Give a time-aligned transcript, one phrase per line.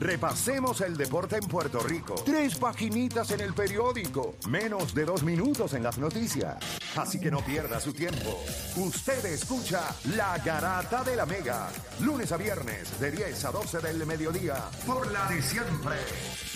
[0.00, 2.14] Repasemos el deporte en Puerto Rico.
[2.24, 4.34] Tres paginitas en el periódico.
[4.48, 6.56] Menos de dos minutos en las noticias.
[6.96, 8.42] Así que no pierda su tiempo.
[8.76, 11.68] Usted escucha La Garata de la Mega.
[12.00, 14.56] Lunes a viernes de 10 a 12 del mediodía.
[14.86, 15.96] Por la de siempre.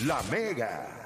[0.05, 1.05] La Mega.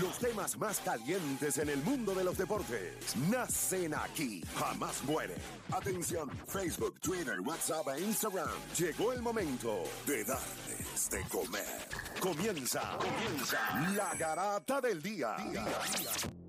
[0.00, 5.36] Los temas más calientes en el mundo de los deportes nacen aquí, jamás mueren.
[5.70, 8.48] Atención, Facebook, Twitter, WhatsApp e Instagram.
[8.76, 10.24] Llegó el momento de
[10.94, 11.88] de comer.
[12.20, 13.58] Comienza, comienza
[13.96, 15.34] la garata del día.
[15.38, 16.43] Vamos a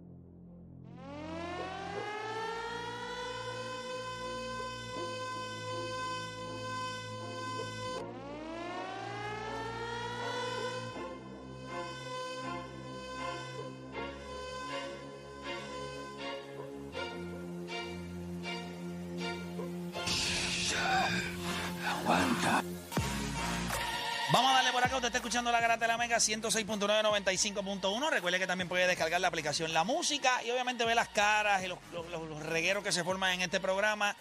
[25.35, 28.09] escuchando la Garata de la Mega 106.995.1.
[28.09, 31.67] Recuerde que también puede descargar la aplicación La Música y obviamente ver las caras y
[31.67, 34.15] los, los- los- los regueros que se forman en este programa.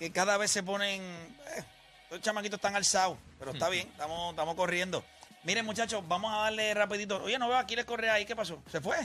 [0.00, 1.00] Que cada vez se ponen.
[1.00, 1.64] eh,
[2.10, 5.04] los chamaquitos están alzados, pero está bien, estamos, estamos corriendo.
[5.44, 7.22] Miren, muchachos, vamos a darle rapidito.
[7.22, 8.26] Oye, no veo a Aquiles Correa ahí.
[8.26, 8.60] ¿Qué pasó?
[8.70, 8.96] ¿Se fue?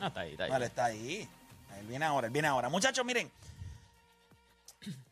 [0.00, 0.50] No, está ahí, está ahí.
[0.50, 1.28] Vale, está ahí.
[1.78, 2.68] Él viene ahora, él viene ahora.
[2.68, 3.30] Muchachos, miren.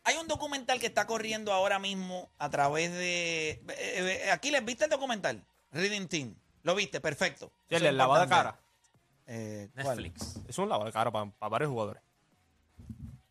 [0.02, 3.50] Hay un documental que está corriendo ahora mismo a través de.
[3.50, 3.62] eh,
[4.26, 5.44] eh, Aquí les viste el documental.
[5.72, 6.34] Reading Team.
[6.62, 7.00] ¿Lo viste?
[7.00, 7.52] Perfecto.
[7.68, 8.58] Sí, el lavado de cara.
[9.26, 10.02] Eh, ¿cuál?
[10.02, 10.40] Netflix.
[10.48, 12.02] Es un lavado de cara para, varios jugadores.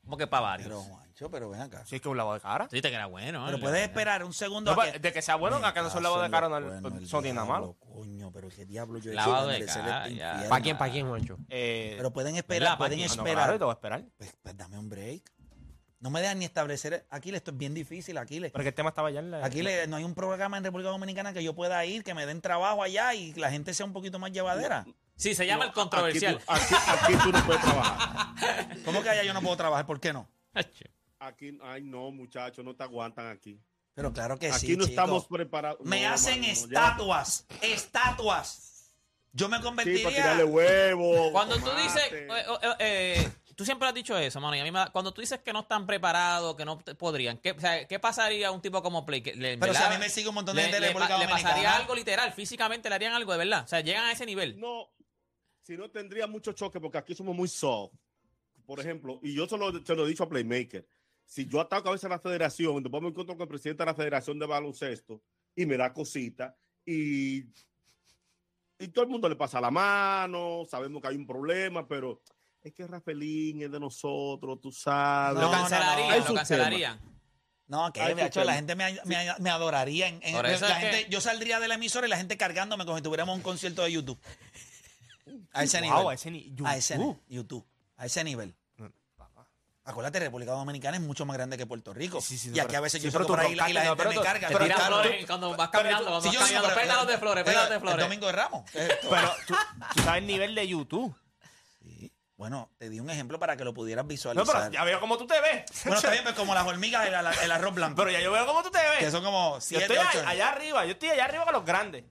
[0.03, 0.67] ¿Cómo que para varios?
[0.67, 1.85] Pero, Juancho, pero ven acá.
[1.85, 2.65] Sí, es que es un lavado de cara.
[2.67, 3.43] Tú dijiste que era bueno.
[3.45, 4.71] Pero puedes esperar un segundo.
[4.71, 6.49] No, a pues, que- de que sea bueno, a que no un lavado de cara,
[6.49, 7.75] no, Bueno, tiene nada malo.
[7.79, 10.47] Coño, pero qué diablo yo he Lavado de cara, este?
[10.47, 11.37] ¿Para quién, para quién, Juancho?
[11.49, 13.07] Eh, Pero pueden esperar, ¿Verdad, pueden Paqui?
[13.17, 13.43] no, esperar.
[13.43, 14.03] claro, te voy a esperar.
[14.17, 15.31] Pues, pues dame un break.
[15.99, 17.05] No me dejan ni establecer.
[17.09, 18.51] Aquiles, esto es bien difícil, Aquiles.
[18.53, 19.45] Porque el tema estaba ya en la...
[19.45, 22.25] Aquí le- no hay un programa en República Dominicana que yo pueda ir, que me
[22.25, 24.85] den trabajo allá y la gente sea un poquito más llevadera.
[25.17, 26.39] Sí, se llama el controversial.
[26.47, 28.27] Aquí, tú- aquí- aquí tú no puedes trabajar.
[28.85, 29.85] ¿Cómo que allá yo no puedo trabajar?
[29.85, 30.29] ¿Por qué no?
[31.19, 33.59] Aquí, ay, no, muchachos, no te aguantan aquí.
[33.93, 34.77] Pero claro que Aquí sí.
[34.77, 34.91] no chico.
[34.91, 35.81] estamos preparados.
[35.85, 36.53] Me No, hacen mano, ya.
[36.53, 37.45] estatuas.
[37.61, 38.93] Estatuas.
[39.33, 40.03] Yo me Sí, convertiría.
[40.05, 41.31] para tirarle huevo.
[41.33, 43.29] Cuando tú dices, eh, eh, eh,
[43.59, 45.51] tú siempre has dicho eso, mano, y a mí me da- cuando tú dices que
[45.51, 48.81] no están preparados, que no te- podrían, ¿qué, o sea, ¿qué pasaría a un tipo
[48.81, 49.19] como Play?
[49.21, 49.93] Que le- Pero si ¿verdad?
[49.95, 51.75] a mí me sigue un montón de le, gente de le República pa- le pasaría
[51.75, 54.57] algo literal, físicamente le harían algo de verdad, o sea, llegan a ese nivel.
[54.57, 54.89] No,
[55.61, 57.93] si no tendría mucho choque porque aquí somos muy soft.
[58.65, 60.87] Por ejemplo, y yo se lo, se lo he dicho a Playmaker.
[61.25, 63.87] Si yo ataco a veces a la federación, después me encuentro con el presidente de
[63.87, 65.21] la federación de baloncesto
[65.53, 66.55] y me da cosita
[66.85, 67.39] y,
[68.79, 72.21] y todo el mundo le pasa la mano, sabemos que hay un problema, pero
[72.61, 75.35] es que Rafaelín es de nosotros, tú sabes.
[75.35, 76.99] No, lo no, cancelarían, no, hay lo cancelarían.
[77.67, 80.07] No, que de hecho, la gente me, me- me adoraría.
[80.07, 83.03] En, la que- gente, Yo saldría de la emisora y la gente cargándome como si
[83.03, 84.19] tuviéramos un concierto de YouTube.
[85.53, 86.07] A ese Wow, nivel.
[86.07, 86.97] a ese ni- A ese
[87.27, 87.65] YouTube.
[87.97, 88.55] A ese nivel.
[89.85, 92.21] Acuérdate, República Dominicana es mucho más grande que Puerto Rico.
[92.21, 94.15] Sí, sí, y aquí a veces sí, yo salgo por ahí y la no, gente
[94.17, 94.47] me carga.
[94.47, 97.45] Te Pero tiran flores cuando vas caminando, cuando vas caminando, pero- pétalos de flores, pero-
[97.45, 98.05] pétalos de El flores.
[98.05, 98.63] domingo de Ramos.
[98.71, 99.55] Pero tú,
[99.95, 101.15] tú sabes el nivel de YouTube.
[101.83, 102.11] Sí.
[102.39, 104.55] Bueno, te di un ejemplo para que lo pudieras No, visualizar.
[104.55, 105.65] pero ya veo cómo tú te ves.
[105.83, 107.97] Bueno, está bien, pues como las hormigas, el, el arroz blanco.
[107.97, 108.99] Pero ya yo veo cómo tú te ves.
[108.99, 110.09] que son como yo 7, estoy 8.
[110.19, 112.05] allá, allá arriba, yo estoy allá arriba con los grandes.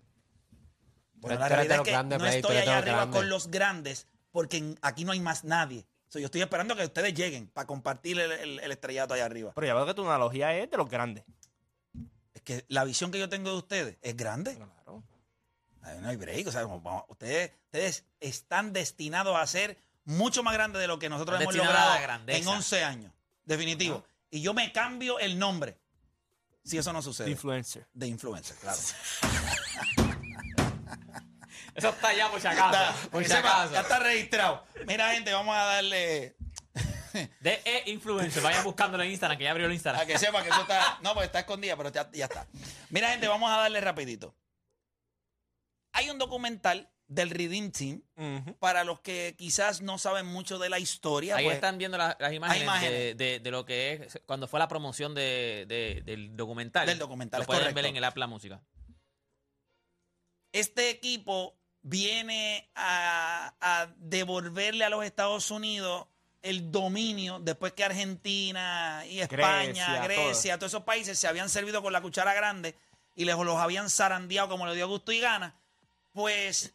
[1.15, 2.77] Bueno, Tú la eres de realidad es los que grandes, no Play, tú estoy allá
[2.78, 3.17] arriba grandes.
[3.19, 5.87] con los grandes porque aquí no hay más nadie.
[6.09, 9.53] So, yo estoy esperando que ustedes lleguen para compartir el, el- el estrellato allá arriba.
[9.55, 11.25] Pero ya veo que tu analogía es de los grandes.
[12.34, 14.55] Es que la visión que yo tengo de ustedes es grande.
[14.56, 15.03] Claro.
[15.83, 16.47] Ay, no hay break.
[16.47, 19.78] O sea, como, vamos, ustedes, ustedes están destinados a ser
[20.09, 22.39] mucho más grandes de lo que nosotros hemos a logrado grandeza.
[22.39, 23.13] en 11 años.
[23.45, 24.05] Definitivo.
[24.31, 25.79] Y yo me cambio el nombre.
[26.65, 27.31] Si eso no sucede.
[27.31, 27.87] Influencer.
[27.93, 28.79] de influencer, claro.
[31.75, 33.09] Eso está ya por si Está- acaso.
[33.11, 33.73] Por si sepa, acaso.
[33.75, 34.65] ya está registrado.
[34.87, 36.37] Mira, gente, vamos a darle.
[37.41, 40.07] De e-influencer, vayan buscándolo en Instagram, que ya abrió el A Instagram.
[40.07, 40.99] que sepa que eso está.
[41.03, 42.47] No, porque está escondida, pero ya, ya está.
[42.91, 44.35] Mira, gente, vamos a darle rapidito.
[45.93, 48.02] Hay un documental del Redeem Team.
[48.60, 51.37] Para los que quizás no saben mucho de la historia.
[51.37, 52.93] Ahí pues, están viendo la- las imágenes, imágenes.
[52.93, 56.87] De, de- de lo que es cuando fue la promoción de, de- del documental.
[56.87, 57.76] Del documental, Lo es pueden correcto.
[57.76, 58.60] ver en el app La Música.
[60.52, 66.06] Este equipo viene a, a devolverle a los Estados Unidos
[66.43, 71.82] el dominio después que Argentina y España, Grecia, Grecia, todos esos países se habían servido
[71.82, 72.75] con la cuchara grande
[73.16, 75.55] y les los habían zarandeado como le dio gusto y gana.
[76.12, 76.75] Pues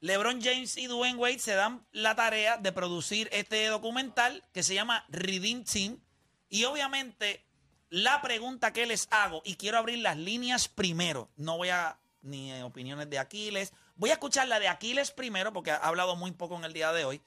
[0.00, 4.74] LeBron James y Dwayne Wade se dan la tarea de producir este documental que se
[4.74, 6.00] llama Redeem Team.
[6.48, 7.44] Y obviamente
[7.90, 12.52] La pregunta que les hago, y quiero abrir las líneas primero, no voy a ni
[12.62, 16.56] opiniones de Aquiles, voy a escuchar la de Aquiles primero, porque ha hablado muy poco
[16.56, 17.20] en el día de hoy.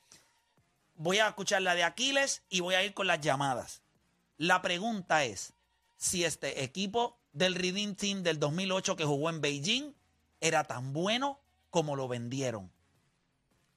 [0.95, 3.81] Voy a escuchar la de Aquiles y voy a ir con las llamadas.
[4.37, 5.51] La pregunta es
[5.97, 9.93] si este equipo del Redeem Team del 2008 que jugó en Beijing
[10.39, 11.39] era tan bueno
[11.73, 12.71] como lo vendieron.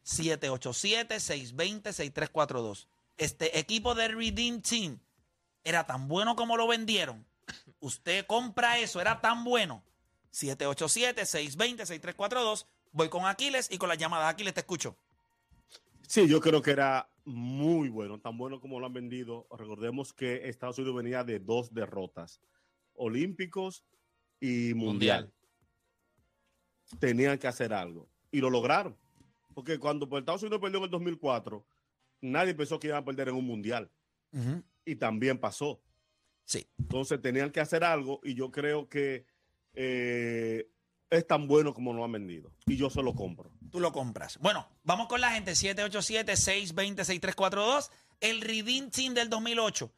[0.04, 2.87] 787-620-6342.
[3.16, 5.00] Este equipo del Redeem Team
[5.64, 7.25] era tan bueno como lo vendieron.
[7.81, 9.82] Usted compra eso, era tan bueno.
[10.32, 12.66] 787-620-6342.
[12.93, 14.31] Voy con Aquiles y con las llamadas.
[14.31, 14.99] Aquiles, te escucho.
[16.06, 19.46] Sí, yo creo que era muy bueno, tan bueno como lo han vendido.
[19.56, 22.42] Recordemos que Estados Unidos venía de dos derrotas,
[22.92, 23.87] olímpicos
[24.38, 25.32] y mundial.
[26.98, 28.96] Tenían que hacer algo y lo lograron.
[29.54, 31.64] Porque cuando pues, Estados Unidos perdió en el 2004,
[32.20, 33.90] nadie pensó que iban a perder en un mundial.
[34.84, 35.80] Y también pasó.
[36.44, 36.68] Sí.
[36.78, 39.24] Entonces tenían que hacer algo y yo creo que
[39.72, 40.68] eh,
[41.10, 42.52] es tan bueno como lo han vendido.
[42.66, 43.50] Y yo se lo compro.
[43.70, 44.38] Tú lo compras.
[44.40, 45.52] Bueno, vamos con la gente.
[45.52, 47.90] 787-620-6342.
[48.20, 49.90] El Redeem Team del 2008.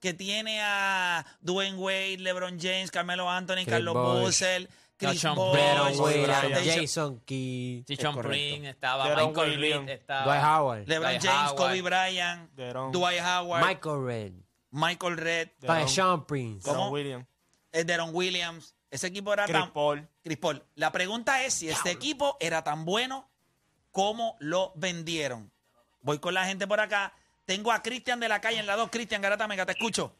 [0.00, 4.68] Que tiene a Dwayne Wade, LeBron James, Carmelo Anthony, Carlos Boozer,
[5.10, 8.22] Chris Bosh, Jason Key, correcto.
[8.22, 11.56] Prince, estaba Deron Michael Williams, Reed, estaba Dwight Howard, LeBron Dwight James, Howard.
[11.56, 14.32] Kobe Bryant, Deron, Dwight Howard, Michael Red,
[14.70, 16.78] Michael Red, Deron- Sean Prince, ¿Cómo?
[16.78, 17.26] Deron Williams,
[17.72, 18.74] Deron Williams.
[18.90, 19.72] Ese equipo era Chris tan...
[19.72, 20.08] Paul.
[20.22, 20.62] Chris Paul.
[20.76, 23.28] La pregunta es si este equipo era tan bueno
[23.90, 25.50] como lo vendieron.
[26.00, 27.12] Voy con la gente por acá.
[27.44, 28.90] Tengo a Cristian de la calle en la 2.
[28.90, 30.14] Cristian Garata Mega, te escucho.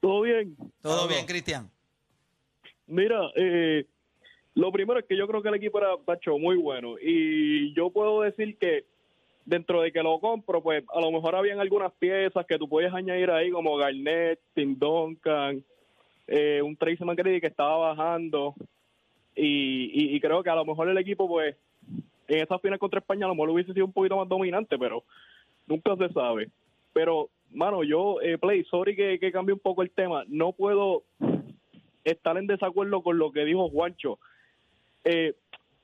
[0.00, 0.54] Todo bien.
[0.82, 1.08] Todo Todo.
[1.08, 1.70] bien, Cristian.
[2.86, 3.86] Mira, eh,
[4.54, 6.96] lo primero es que yo creo que el equipo era Pacho, muy bueno.
[7.00, 8.84] Y yo puedo decir que
[9.44, 12.92] dentro de que lo compro, pues a lo mejor habían algunas piezas que tú puedes
[12.92, 15.64] añadir ahí, como Garnett, Tim Duncan,
[16.26, 18.54] eh, un Tracy McGrady que estaba bajando.
[19.34, 21.56] Y, y, creo que a lo mejor el equipo, pues,
[22.28, 25.04] en esa final contra España, a lo mejor hubiese sido un poquito más dominante, pero
[25.66, 26.50] nunca se sabe.
[26.92, 30.24] Pero, mano, yo, eh, Play, sorry que, que cambie un poco el tema.
[30.28, 31.04] No puedo
[32.04, 34.18] estar en desacuerdo con lo que dijo Juancho.
[35.04, 35.34] Eh,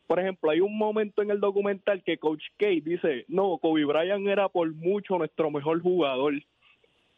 [0.07, 4.27] por ejemplo, hay un momento en el documental que Coach K dice, no, Kobe Bryant
[4.27, 6.35] era por mucho nuestro mejor jugador.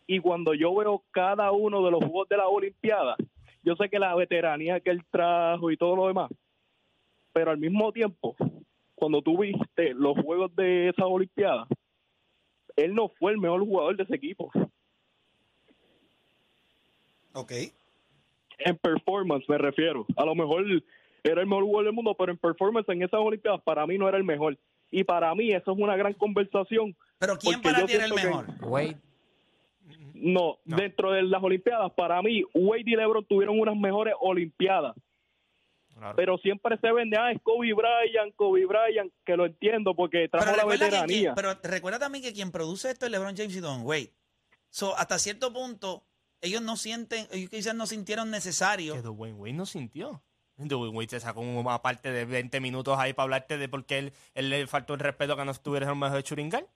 [0.06, 3.16] Y cuando yo veo cada uno de los juegos de la Olimpiada,
[3.62, 6.30] yo sé que la veteranía que él trajo y todo lo demás,
[7.32, 8.34] pero al mismo tiempo,
[8.96, 11.68] cuando tú viste los juegos de esa Olimpiada,
[12.74, 14.50] él no fue el mejor jugador de ese equipo.
[17.34, 17.52] Ok.
[18.64, 20.06] En performance me refiero.
[20.16, 20.64] A lo mejor
[21.22, 24.08] era el mejor jugador del mundo, pero en performance en esas Olimpiadas para mí no
[24.08, 24.58] era el mejor.
[24.90, 26.96] Y para mí eso es una gran conversación.
[27.18, 28.46] Pero ¿quién para ti era el que- mejor?
[28.62, 28.96] Wade,
[30.14, 30.76] No, No.
[30.76, 34.94] dentro de las Olimpiadas, para mí, Wade y LeBron tuvieron unas mejores Olimpiadas.
[35.94, 36.14] Claro.
[36.16, 40.46] Pero siempre se vende, ah, es Kobe Bryant, Kobe Bryant, que lo entiendo porque trajo
[40.46, 41.06] Pero la que veteranía.
[41.06, 44.10] quien, pero recuerda también que quien produce esto es LeBron James y Don Wade.
[44.70, 46.04] So, hasta cierto punto,
[46.40, 48.94] ellos no sienten, ellos quizás no sintieron necesario.
[48.94, 50.22] Que Dwayne Wade no sintió.
[50.56, 53.98] Dwayne Wade se sacó una parte de 20 minutos ahí para hablarte de por qué
[53.98, 56.68] él, él le faltó el respeto que no estuviera el mejor churingal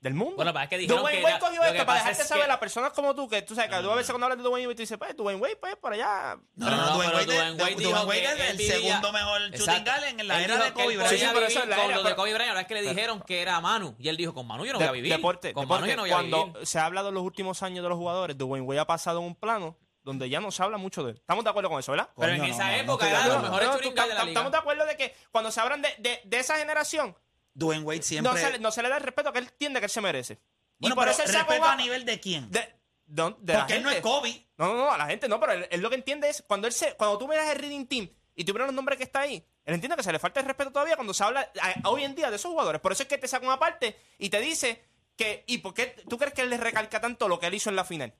[0.00, 0.36] del mundo.
[0.36, 2.46] Bueno, pero es que dijeron Dwayne que Wade era- cogió esto para dejarte es saber
[2.46, 4.44] que- a personas como tú, que tú sabes que tú a veces cuando hablas de
[4.44, 6.38] Dwayne Wade tú dices, pues Dwayne Wade, pues por allá.
[6.54, 8.58] No, No, no, no, Dwayne pero Wade, Dwayne Wade Dwayne dijo Wade que es el
[8.82, 9.64] segundo mejor Exacto.
[9.66, 11.08] chutingal en la Él era de Kobe Bryant.
[11.18, 12.82] Sí, pero eso es la con era, lo de Kobe Bryant, ahora es que le
[12.82, 13.94] dijeron que era Manu.
[13.98, 15.12] Y él dijo, con Manu yo no voy a vivir.
[15.12, 15.80] Deporte, con deporte.
[15.82, 16.66] Manu yo no voy a Cuando vivir.
[16.66, 19.26] se ha hablado en los últimos años de los jugadores, Dwayne Wade ha pasado en
[19.26, 21.16] un plano donde ya no se habla mucho de él.
[21.18, 22.08] ¿Estamos de acuerdo con eso, verdad?
[22.18, 24.30] Pero en esa época era los mejores churingal de la liga.
[24.30, 27.14] Estamos de acuerdo de que cuando se hablan de esa generación,
[27.54, 28.32] Dwayne Wade siempre.
[28.32, 30.00] no se, le- no se le da el respeto que él entiende que él se
[30.00, 30.38] merece.
[30.78, 32.50] bueno, y por pero eso él sacó respeto a nivel de quién.
[32.50, 32.60] de,
[33.06, 34.00] de Porque él no es.
[34.00, 34.46] Kobe.
[34.56, 36.66] No, no, no, a la gente no, pero él, él lo que entiende es cuando
[36.66, 39.20] él se, cuando tú miras el Reading Team y tú miras los nombres que está
[39.20, 41.88] ahí, él entiende que se le falta el respeto todavía cuando se habla a- a
[41.90, 42.80] hoy en día de esos jugadores.
[42.80, 44.84] Por eso es que te saca una parte y te dice
[45.16, 47.68] que, ¿y por qué tú crees que él le recalca tanto lo que él hizo
[47.68, 48.14] en la final?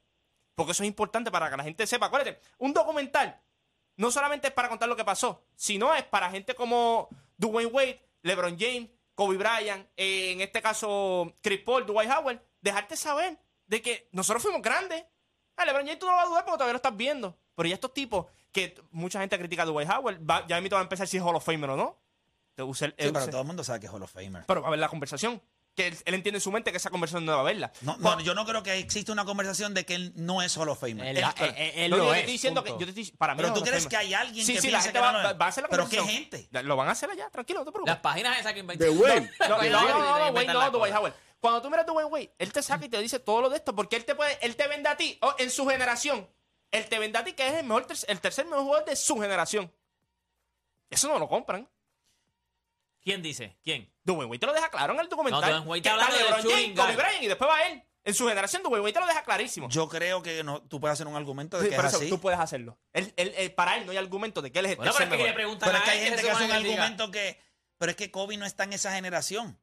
[0.54, 2.06] Porque eso es importante para que la gente sepa.
[2.06, 3.40] Acuérdate, un documental
[3.96, 8.00] no solamente es para contar lo que pasó, sino es para gente como Dwayne Wade,
[8.22, 13.82] LeBron James, Kobe Bryant, eh, en este caso Chris Paul, Dwight Howard, dejarte saber de
[13.82, 15.04] que nosotros fuimos grandes.
[15.58, 17.36] Ah, LeBron James tú no lo vas a dudar porque todavía lo estás viendo.
[17.54, 20.70] Pero ya estos tipos que mucha gente critica a Dwight Howard, va- ya a mí
[20.70, 21.98] te va a empezar si es Hall of Famer o no.
[22.56, 24.44] El- Sí, use- pero todo el mundo sabe que es Hall of Famer.
[24.46, 25.42] pero va a ver la conversación.
[25.80, 27.72] Que él, él entiende en su mente que esa conversación no va a verla.
[27.82, 30.68] No, no, yo no creo que exista una conversación de que él no es Hall
[30.68, 31.06] of Famer.
[31.06, 32.78] Él- Él- eh, eh, él No, lo yo te es, estoy diciendo punto.
[32.78, 34.60] que yo te estoy- para mí pero no tú crees que hay alguien Sí, que
[34.60, 35.40] sí, la piensa gente que va, no va- es?
[35.40, 36.48] va a hacer la Pero qué gente.
[36.62, 37.92] Lo van a hacer allá, tranquilo, no te preocupes.
[37.94, 38.88] Las páginas esas que inventan.
[38.88, 39.30] De Wade.
[39.40, 41.14] No, no, no, no, no, no, Howard.
[41.40, 43.56] Cuando tú miras a Dwayne Wade, él te saca y te dice todo lo de
[43.56, 46.28] esto, porque él te puede, él te vende a ti, oh, en su generación,
[46.70, 49.18] el te vende a ti que es el, mejor, el tercer mejor jugador de su
[49.18, 49.72] generación.
[50.90, 51.66] Eso no lo compran.
[53.02, 53.56] ¿Quién dice?
[53.64, 53.89] ¿Quién?
[54.04, 55.40] Dwayne Wade te lo deja claro en el documental.
[55.40, 56.96] No, Dwayne Wade Que está está hablando de LeBron James, Kobe.
[56.96, 57.84] Bryant y después va él.
[58.02, 59.68] En su generación, Dwayne Wade te lo deja clarísimo.
[59.68, 62.00] Yo creo que no, tú puedes hacer un argumento de Sí, que por es eso
[62.00, 62.08] así.
[62.08, 62.78] tú puedes hacerlo.
[62.94, 64.98] Él- él- él- para él no hay argumento de que él es el Bueno, pero
[65.10, 65.58] tercer es que le mejor.
[65.60, 67.38] Pero es que hay él, gente que hace un él argumento que.
[67.76, 69.58] Pero es que Kobe no está en esa generación.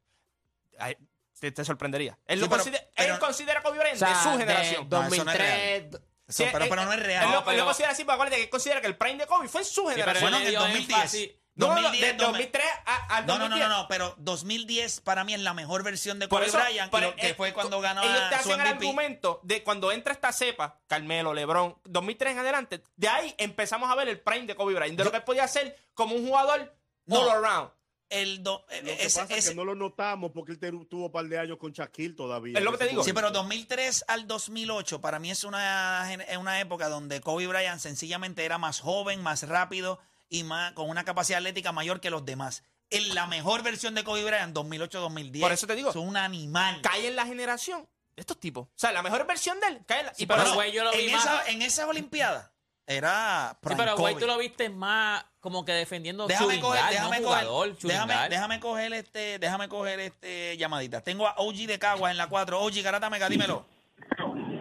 [0.77, 0.96] Ay,
[1.39, 2.17] te, te sorprendería.
[2.27, 4.29] Él, Sí, lo pero- considera, pero- él considera a Kobe Bryant O sea, de su
[4.29, 4.88] de generación.
[4.89, 5.50] No, eso no es 2003.
[5.94, 7.24] Eso, Sí, pero, él- pero no es Él, real.
[7.24, 9.17] lo, No, él lo pero- considera así, porque acuérdate que él considera que el prime
[9.17, 10.22] de Kobe fue en su Sí, pero generación.
[10.24, 11.00] Bueno, él en el dio 2010.
[11.13, 13.69] énfasis- no, no, no, 2010, de 2003 a- al No, no, no, 2010.
[13.69, 17.27] no, no, pero 2010 para mí es la mejor versión de Kobe eso, Bryant, que
[17.29, 20.31] el- fue cuando ganó ellos te a su hacen el argumento de cuando entra esta
[20.31, 24.73] cepa, Carmelo, LeBron, 2003 en adelante, de ahí empezamos a ver el prime de Kobe
[24.75, 26.73] Bryant, de lo que él podía ser como un jugador
[27.05, 27.21] No.
[27.21, 27.71] all around.
[28.09, 31.07] El do- Lo que ese- pasa es ese- que no lo notamos porque él tuvo
[31.07, 32.57] un par de años con Shaquille todavía.
[32.57, 33.03] Es lo que te digo.
[33.03, 37.47] Sí, pero 2003 al 2008 para mí es una, gen- es una época donde Kobe
[37.47, 39.99] Bryant sencillamente era más joven, más rápido
[40.29, 42.63] y más con una capacidad atlética mayor que los demás.
[42.89, 45.41] En la mejor versión de Kobe Bryant 2008-2010.
[45.41, 45.89] Por eso te digo.
[45.89, 46.81] Es un animal.
[46.81, 47.81] Cae en la generación
[48.15, 48.67] de estos tipos.
[48.67, 50.13] O sea, la mejor versión de él cae en la...
[50.13, 52.51] Sí, y pero güey, yo lo vi en, más- esa, en esa Olimpiada
[52.89, 57.27] era Sí, pero güey, tú lo viste más como que defendiendo Déjame coger, déjame no
[57.27, 61.01] coger, jugador, déjame, déjame coger este, déjame coger este llamadita.
[61.01, 62.62] Tengo a OG de Caguas en la 4.
[62.62, 63.65] OG, Garata Mega, dímelo.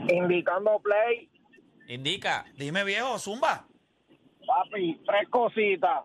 [0.08, 1.30] Indicando play,
[1.88, 2.44] Indica.
[2.56, 3.66] Dime viejo, Zumba.
[4.64, 6.02] Papi, tres cositas.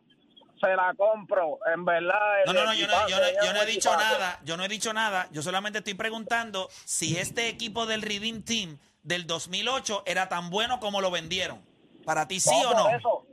[0.59, 2.19] Se la compro, en verdad.
[2.45, 4.67] No, no, no, yo no, yo no- yo no he dicho nada, yo no he
[4.67, 10.29] dicho nada, yo solamente estoy preguntando si este equipo del Redeem Team del 2008 era
[10.29, 11.59] tan bueno como lo vendieron.
[12.05, 12.89] ¿Para ti sí o por no?
[12.95, 13.25] eso.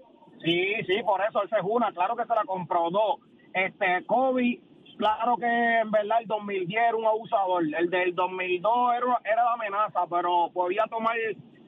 [0.43, 2.89] Sí, sí, por eso esa es una, claro que se la compró.
[2.91, 3.17] Dos,
[3.53, 4.61] este, Kobe,
[4.97, 7.63] claro que en verdad el 2010 era un abusador.
[7.63, 11.17] El del 2002 era, era la amenaza, pero podía tomar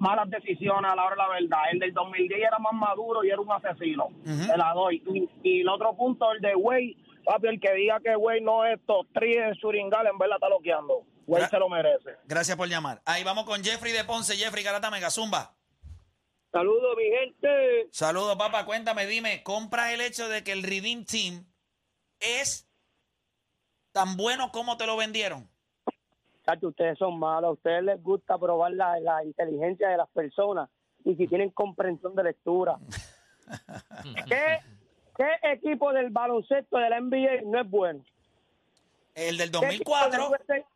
[0.01, 1.59] malas decisiones a la hora de la verdad.
[1.73, 4.07] El del 2010 era más maduro y era un asesino.
[4.07, 4.45] Ujú.
[4.45, 5.03] Se la doy.
[5.15, 8.65] Y, y el otro punto, el de Way, papi, el que diga que Way no
[8.65, 11.05] es top 3 en Suringal, en verdad está loqueando.
[11.27, 12.11] Way Gra- se lo merece.
[12.25, 13.01] Gracias por llamar.
[13.05, 15.55] Ahí vamos con Jeffrey de Ponce, Jeffrey Garata Mega, Zumba.
[16.53, 17.89] Saludos, mi gente.
[17.93, 18.65] Saludos, papá.
[18.65, 21.47] Cuéntame, dime, ¿compras el hecho de que el Redeem Team
[22.19, 22.67] es
[23.93, 25.50] tan bueno como te lo vendieron?
[26.45, 30.69] Chacho, ustedes son malos, a ustedes les gusta probar la, la inteligencia de las personas
[31.05, 32.79] y si tienen comprensión de lectura.
[34.29, 34.61] ¿Qué,
[35.17, 38.05] ¿Qué equipo del baloncesto de la NBA no es bueno?
[39.15, 40.67] El del ¿Qué equipo 2004, del USA?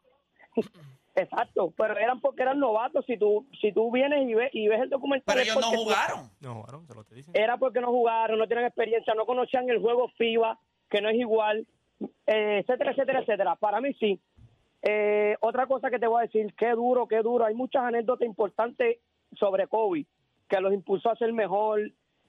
[1.17, 3.05] Exacto, pero eran porque eran novatos.
[3.07, 5.79] Si tú si tú vienes y ves, y ves el documental, pero es ellos no
[5.79, 6.31] jugaron.
[6.41, 7.35] No, bueno, te lo te dicen.
[7.37, 10.59] era porque no jugaron, no tienen experiencia, no conocían el juego FIBA,
[10.91, 11.67] que no es igual,
[12.27, 13.55] eh, etcétera, etcétera, etcétera.
[13.57, 14.21] Para mí sí.
[14.87, 17.47] Eh, otra cosa que te voy a decir, qué duro, qué duro.
[17.47, 18.99] Hay muchas anécdotas importantes
[19.33, 20.05] sobre Kobe,
[20.47, 21.81] que los impulsó a ser mejor,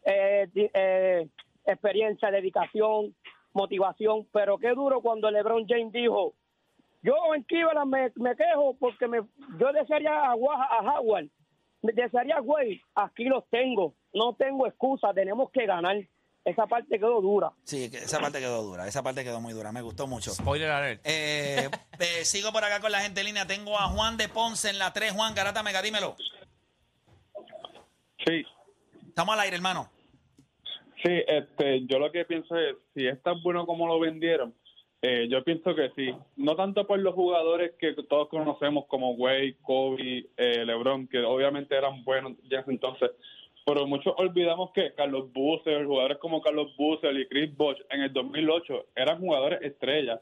[0.06, 1.28] eh, eh,
[1.66, 3.14] experiencia, dedicación,
[3.52, 4.26] motivación.
[4.32, 6.34] Pero qué duro cuando LeBron James dijo,
[7.04, 9.20] yo en Cleveland me, quejo porque me,
[9.60, 11.28] yo desearía a, a Howard,
[11.82, 15.98] desearía a Wade, aquí los tengo, no tengo excusa, tenemos que ganar.
[16.46, 17.52] Esa parte quedó dura.
[17.64, 20.32] Sí, esa parte quedó dura, esa parte quedó muy dura, me gustó mucho.
[20.32, 21.02] Spoiler alert.
[21.04, 23.48] Eh, eh, sigo por acá con la gente en línea.
[23.48, 25.14] Tengo a Juan de Ponce en la 3.
[25.14, 26.16] Juan Garata Mega, dímelo.
[28.25, 28.46] Sí,
[29.16, 29.90] Estamos al aire, hermano.
[31.02, 34.54] sí, este, yo lo que pienso es, si es tan bueno como lo vendieron,
[35.02, 36.14] eh, yo pienso que sí.
[36.36, 41.78] No tanto por los jugadores que todos conocemos como Wade, Kobe, eh, LeBron, que obviamente
[41.78, 43.12] eran buenos ya entonces,
[43.66, 48.14] pero muchos olvidamos que Carlos Busser, jugadores como Carlos Busser y Chris Bosh en el
[48.14, 50.22] 2008 eran jugadores estrellas.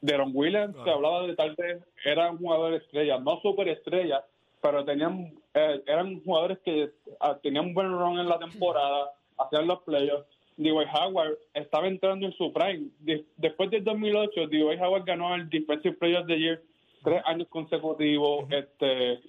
[0.00, 4.22] Deron Williams, se hablaba de tal vez, eran jugadores estrellas, no superestrellas,
[4.60, 6.90] pero tenían eh, eran jugadores que
[7.20, 10.26] ah, tenían un buen run en la temporada, hacían los playoffs.
[10.56, 10.70] D.Y.
[10.70, 12.88] Howard estaba entrando en su prime.
[13.00, 14.80] De- después del 2008, D.Y.
[14.80, 16.62] Howard ganó el Defensive Player of the Year
[17.04, 18.46] tres años consecutivos.
[18.50, 19.20] este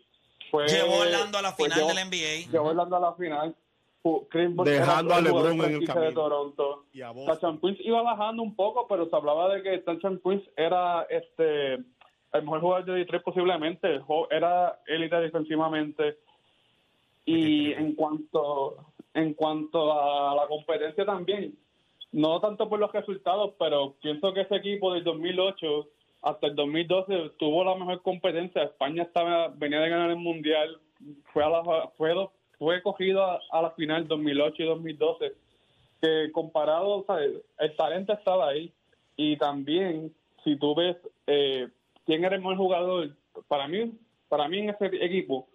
[0.52, 2.52] fue, Llevó a Orlando a la pues, final llevó- del NBA.
[2.52, 3.56] Llevó Orlando a la final.
[4.30, 6.22] Chris Dejando a LeBron en el franquicia de camino.
[6.22, 6.86] Toronto.
[6.94, 7.26] Y a vos.
[7.26, 11.74] Tachan Prince iba bajando un poco, pero se hablaba de que Tachan Prince era este
[11.74, 16.18] el mejor jugador de Detroit posiblemente, era élite defensivamente.
[17.26, 18.78] Y en cuanto
[19.14, 21.58] en cuanto a la competencia también,
[22.12, 25.88] no tanto por los resultados, pero pienso que ese equipo del 2008
[26.26, 28.64] hasta el 2012 tuvo la mejor competencia.
[28.64, 30.80] España estaba venía de ganar el mundial,
[31.32, 31.64] fue a la,
[31.96, 32.14] fue
[32.58, 35.34] fue cogido a, la final 2008 y 2012
[36.02, 37.18] que comparado, o
[37.60, 38.74] el talento estaba ahí.
[39.16, 40.14] Y también,
[40.44, 41.68] si tú ves eh,
[42.06, 43.16] quién era el mejor jugador,
[43.48, 43.94] para mí,
[44.28, 45.48] para mí en ese equipo,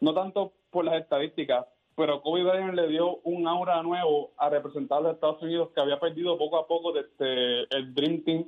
[0.00, 1.64] no tanto por las estadísticas,
[1.96, 5.80] pero Kobe Bryant le dio un aura nuevo a representar a los Estados Unidos que
[5.80, 8.44] había perdido poco a poco desde el Dream Team,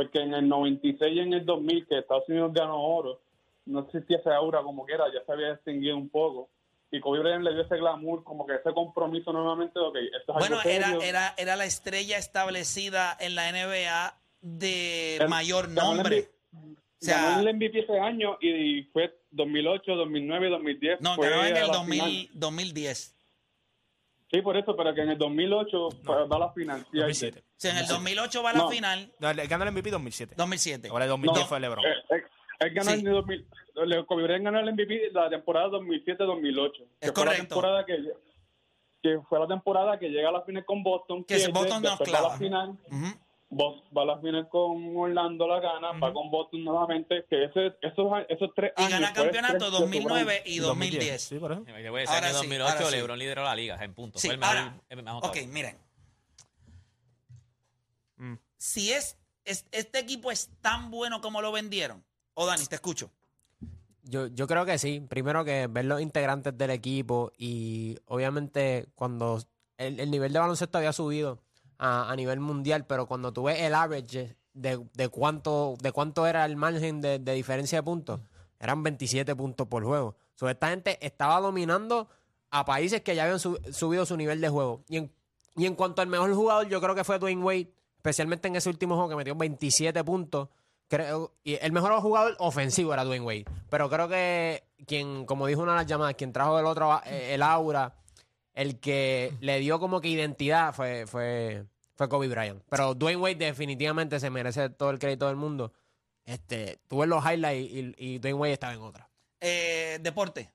[0.00, 3.20] porque en el 96 y en el 2000 que Estados Unidos ganó oro,
[3.66, 6.48] no existía ese aura como que era, ya se había extinguido un poco.
[6.90, 10.32] Y Kobe Bryant le dio ese glamour, como que ese compromiso nuevamente de, ok, esto
[10.32, 11.02] es Bueno, algo era, serio.
[11.02, 16.30] era, era la estrella establecida en la NBA de El- mayor ganó el nombre.
[16.54, 21.00] O sea, ganó el MVP ese año y fue 2008, 2009, 2010.
[21.02, 22.28] no, ganó en el la 2000, final.
[22.32, 23.16] 2010.
[24.30, 26.86] Sí, por eso, pero que en el 2008 fue- va a la final.
[26.92, 27.40] sí, 2007.
[27.40, 28.68] O sea, en el 2008 va a la No.
[28.70, 30.34] final, No, le ganó el MVP 2007.
[30.36, 30.88] 2007.
[30.88, 31.84] Ahora el 2010 No, fue LeBron.
[31.84, 32.22] eh, eh,
[32.60, 33.00] él ganó Sí.
[33.00, 33.46] en el 2000,
[33.86, 36.82] le- ganó el MVP la temporada 2007-2008.
[37.00, 37.46] Es que fue la correcto.
[37.54, 37.96] temporada que,
[39.02, 41.24] que fue la temporada que llega a la final con Boston.
[41.24, 42.28] Que pierde, Boston nos clava.
[42.28, 42.68] la final.
[42.90, 43.06] Ujú.
[43.52, 47.74] Bos- va a la final con Orlando, la gana, va con Boston nuevamente, que ese,
[47.82, 49.00] esos, esos tres Y años...
[49.00, 51.20] gana fue campeonato tres de 2009 y 2010.
[51.22, 51.64] Sí, por eso.
[51.66, 52.96] Y Ahora en el sí, 2008 ahora sí.
[52.96, 54.22] LeBron lideró la liga en puntos.
[54.22, 55.76] Sí, Fue el mejor, ahora, el mejor ok, miren.
[58.16, 58.34] Mm.
[58.56, 62.04] Si es, es- este equipo es tan bueno como lo vendieron.
[62.34, 63.10] O Dani, te escucho.
[64.04, 65.00] Yo, yo creo que sí.
[65.00, 69.42] Primero que ver los integrantes del equipo y obviamente cuando
[69.76, 71.42] el, el nivel de baloncesto había subido
[71.80, 76.44] a, nivel mundial, pero cuando tú ves el average de, de cuánto, de cuánto era
[76.44, 78.20] el margen de, diferencia de puntos,
[78.58, 80.14] eran 27 puntos por juego.
[80.34, 82.08] So, esta gente estaba dominando
[82.50, 84.82] a países que ya habían su- subido su nivel de juego.
[84.88, 85.12] Y en,
[85.56, 88.68] y en cuanto al mejor jugador, yo creo que fue Dwayne Wade, especialmente en ese
[88.68, 90.48] último juego que metió 27 puntos.
[90.88, 93.44] Creo, y el mejor jugador ofensivo era Dwayne Wade.
[93.70, 97.34] Pero creo que quien, como dijo una de las llamadas, quien trajo el otro, eh,
[97.34, 97.94] el aura,
[98.60, 101.64] el que le dio como que identidad fue, fue,
[101.94, 102.62] fue Kobe Bryant.
[102.68, 105.72] Pero Dwayne Wade definitivamente se merece todo el crédito del mundo.
[106.24, 109.08] Este, tuve los highlights y, y Dwayne Wade estaba en otra.
[109.40, 110.50] Eh, deporte.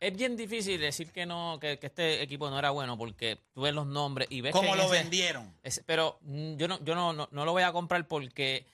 [0.00, 3.60] Es bien difícil decir que no que, que este equipo no era bueno porque tú
[3.62, 5.54] ves los nombres y ves que ¿Cómo lo ese- vendieron?
[5.62, 8.64] ese- pero mm, yo no yo no, no, no lo voy a comprar porque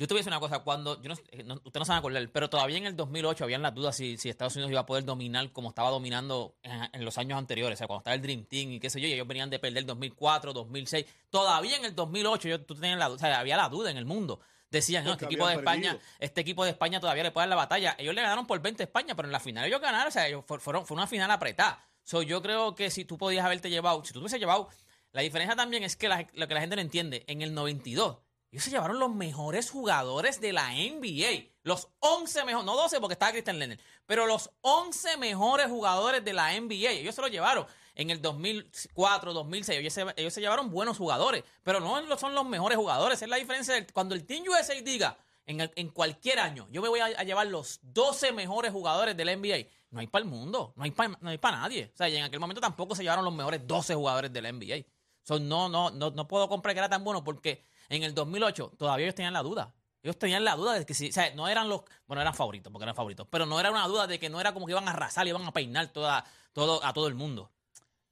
[0.00, 1.90] yo te voy a decir una cosa, cuando yo no, eh, no- ustedes no se
[1.90, 4.70] van a acordar, pero todavía en el 2008 habían las dudas si, si Estados Unidos
[4.72, 8.00] iba a poder dominar como estaba dominando en, en los años anteriores, o sea, cuando
[8.00, 11.06] estaba el Dream Team y qué sé yo, y ellos venían de perder 2004, 2006,
[11.30, 14.04] todavía en el 2008 yo, tú tenías la, o sea, había la duda en el
[14.06, 14.40] mundo.
[14.70, 16.10] Decían, no, este equipo de España, perdido.
[16.20, 17.96] este equipo de España todavía le puede dar la batalla.
[17.98, 20.28] Ellos le ganaron por 20 a España, pero en la final ellos ganaron, o sea,
[20.28, 21.84] ellos fu- fueron, fue una final apretada.
[22.04, 24.68] So, yo creo que si tú podías haberte llevado, si tú te hubiese llevado,
[25.12, 28.18] la diferencia también es que la- lo que la gente no entiende, en el 92,
[28.50, 31.50] ellos se llevaron los mejores jugadores de la NBA.
[31.62, 36.32] Los 11 mejores, no 12 porque estaba Christian Leonard, pero los 11 mejores jugadores de
[36.32, 36.90] la NBA.
[36.90, 39.78] Ellos se los llevaron en el 2004, 2006.
[39.78, 43.22] Ellos se, ellos se llevaron buenos jugadores, pero no son los mejores jugadores.
[43.22, 43.86] Es la diferencia.
[43.92, 47.80] cuando el Team USA diga, en, en cualquier año, yo me voy a, llevar los
[47.82, 49.68] 12 mejores jugadores del NBA.
[49.90, 51.90] No hay para el mundo, no hay para no pa nadie.
[51.92, 54.86] O sea, y en aquel momento tampoco se llevaron los mejores 12 jugadores del NBA.
[55.22, 58.72] So, no, no, no, no puedo comprar que era tan bueno porque en el 2008
[58.78, 59.74] todavía ellos tenían la duda.
[60.02, 62.72] Ellos tenían la duda de que si, o sea, no eran los, bueno, eran favoritos,
[62.72, 64.88] porque eran favoritos, pero no era una duda de que no era como que iban
[64.88, 66.24] a arrasar, iban a peinar toda,
[66.54, 67.50] todo, a todo el mundo.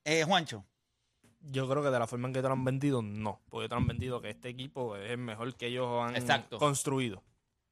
[0.04, 0.64] Eh, Juancho.
[1.40, 3.40] Yo creo que de la forma en que te lo han vendido, no.
[3.48, 6.58] Porque te lo han vendido que este equipo es el mejor que ellos han Exacto.
[6.58, 7.22] construido.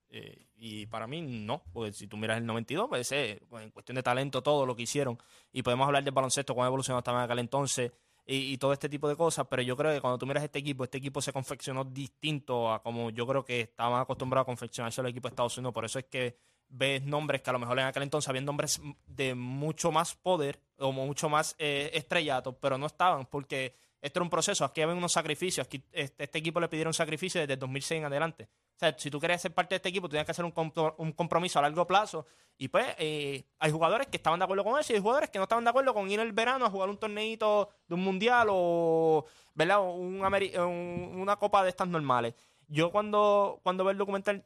[0.09, 1.63] Eh, y para mí, no.
[1.73, 4.77] Porque si tú miras el 92, pues, ese, pues, en cuestión de talento, todo lo
[4.77, 5.19] que hicieron.
[5.53, 7.93] Y podemos hablar del baloncesto, cómo evolucionó hasta en aquel entonces
[8.27, 9.47] y, y todo este tipo de cosas.
[9.49, 12.83] Pero yo creo que cuando tú miras este equipo, este equipo se confeccionó distinto a
[12.83, 15.75] como yo creo que estaban acostumbrados a confeccionarse el equipo de Estados Unidos.
[15.75, 16.37] Por eso es que
[16.69, 20.61] ves nombres que a lo mejor en aquel entonces habían nombres de mucho más poder
[20.79, 24.95] o mucho más eh, estrellatos, pero no estaban porque esto era un proceso, aquí había
[24.95, 28.49] unos sacrificios, aquí este, este equipo le pidieron sacrificio desde el 2006 en adelante.
[28.77, 30.95] O sea, si tú querías ser parte de este equipo, tenías que hacer un, compro-
[30.99, 32.27] un compromiso a largo plazo.
[32.59, 35.39] Y pues, eh, hay jugadores que estaban de acuerdo con eso y hay jugadores que
[35.39, 38.49] no estaban de acuerdo con ir el verano a jugar un torneito de un mundial
[38.51, 39.25] o,
[39.57, 42.35] un un- una copa de estas normales.
[42.69, 44.45] Yo cuando, cuando veo el documental,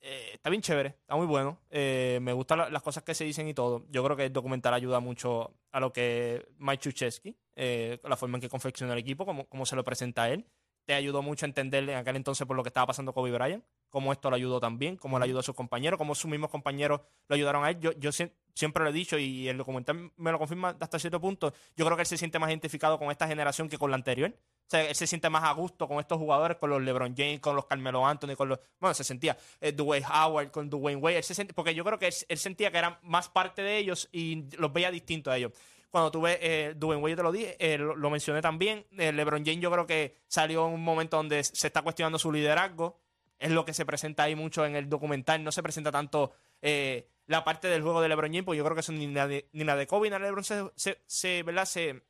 [0.00, 1.58] eh, está bien chévere, está muy bueno.
[1.70, 3.84] Eh, me gustan la- las cosas que se dicen y todo.
[3.90, 8.38] Yo creo que el documental ayuda mucho a lo que Mike Chuchesky, eh, la forma
[8.38, 10.44] en que confecciona el equipo, cómo, cómo se lo presenta a él.
[10.88, 13.62] Te ayudó mucho a entender en aquel entonces por lo que estaba pasando Kobe Bryant,
[13.90, 17.02] cómo esto lo ayudó también, cómo le ayudó a sus compañeros, cómo sus mismos compañeros
[17.28, 17.78] lo ayudaron a él.
[17.78, 21.20] Yo, yo sie- siempre lo he dicho y el documental me lo confirma hasta cierto
[21.20, 21.52] punto.
[21.76, 24.30] Yo creo que él se siente más identificado con esta generación que con la anterior.
[24.30, 27.40] O sea, él se siente más a gusto con estos jugadores, con los LeBron James,
[27.40, 28.58] con los Carmelo Anthony, con los.
[28.80, 31.18] Bueno, se sentía eh, Dwayne Howard, con Dwayne Wade.
[31.18, 33.76] Él se sent- porque yo creo que él, él sentía que eran más parte de
[33.76, 35.52] ellos y los veía distintos a ellos.
[35.90, 38.84] Cuando tú ves eh, Dwayne Wade, yo te lo dije, eh, lo, lo mencioné también.
[38.98, 42.30] Eh, LeBron James, yo creo que salió en un momento donde se está cuestionando su
[42.30, 42.98] liderazgo.
[43.38, 45.42] Es lo que se presenta ahí mucho en el documental.
[45.42, 48.74] No se presenta tanto eh, la parte del juego de LeBron James, porque yo creo
[48.74, 51.00] que eso ni la de, ni la de Kobe ni la de LeBron se, se,
[51.06, 51.64] se- ¿verdad?
[51.64, 52.02] se,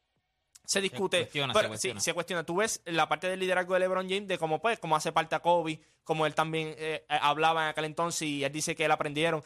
[0.64, 1.18] se discute.
[1.20, 2.00] cuestiona, pero, se cuestiona.
[2.00, 2.44] Sí, se cuestiona.
[2.44, 5.34] Tú ves la parte del liderazgo de LeBron James, de cómo, pues, cómo hace parte
[5.36, 8.90] a Kobe, como él también eh, hablaba en aquel entonces y él dice que él
[8.90, 9.42] aprendieron.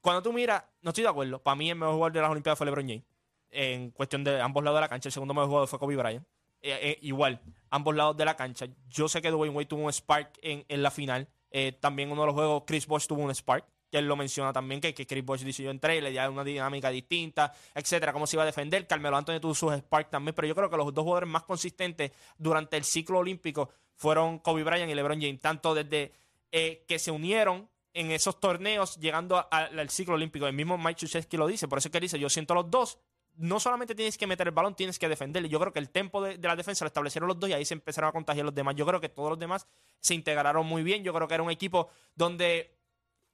[0.00, 1.38] Cuando tú miras, no estoy de acuerdo.
[1.40, 3.04] Para mí el mejor jugador de las Olimpiadas fue LeBron James.
[3.52, 5.08] En cuestión de ambos lados de la cancha.
[5.08, 6.26] El segundo mejor jugador fue Kobe Bryant.
[6.62, 8.66] Eh, eh, igual, ambos lados de la cancha.
[8.88, 11.28] Yo sé que Dwayne Wade tuvo un spark en, en la final.
[11.50, 13.64] Eh, también uno de los juegos, Chris Bosh tuvo un spark.
[13.90, 16.42] Que él lo menciona también, que, que Chris Bosh dice yo entré, le dio una
[16.42, 18.86] dinámica distinta, etcétera, cómo se iba a defender.
[18.86, 22.10] Carmelo Anthony tuvo sus spark también, pero yo creo que los dos jugadores más consistentes
[22.38, 26.10] durante el ciclo olímpico fueron Kobe Bryant y LeBron James, tanto desde
[26.50, 30.46] que se unieron en esos torneos llegando a- a- al ciclo olímpico.
[30.46, 32.98] El mismo Mike Krzyzewski lo dice, por eso es que dice, yo siento los dos.
[33.34, 35.48] No solamente tienes que meter el balón, tienes que defenderle.
[35.48, 37.74] Yo creo que el tempo de, la defensa lo establecieron los dos y ahí se
[37.74, 38.74] empezaron a contagiar los demás.
[38.76, 39.66] Yo creo que todos los demás
[40.00, 41.02] se integraron muy bien.
[41.02, 42.76] Yo creo que era un equipo donde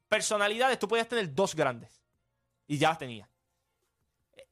[0.09, 2.01] personalidades tú podías tener dos grandes
[2.67, 3.29] y ya las tenía.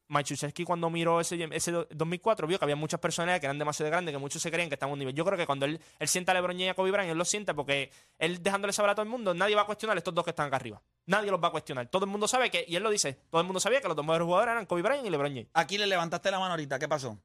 [0.09, 4.13] Machuszewski cuando miró ese, ese 2004 vio que había muchas personalidades que eran demasiado grandes,
[4.13, 5.15] que muchos se creían que estaban a un nivel.
[5.15, 7.25] Yo creo que cuando él, él sienta a LeBron y a Kobe Bryant, él lo
[7.25, 10.15] siente porque él dejándole saber a todo el mundo, nadie va a cuestionar a estos
[10.15, 10.83] dos que están acá arriba.
[11.07, 11.89] Nadie los va a cuestionar.
[11.89, 13.97] Todo el mundo sabe que, y él lo dice, todo el mundo sabía que los
[13.97, 15.49] dos mejores jugadores eran Kobe Bryant y LeBron James.
[15.55, 17.19] Aquí le levantaste la mano ahorita, ¿qué pasó?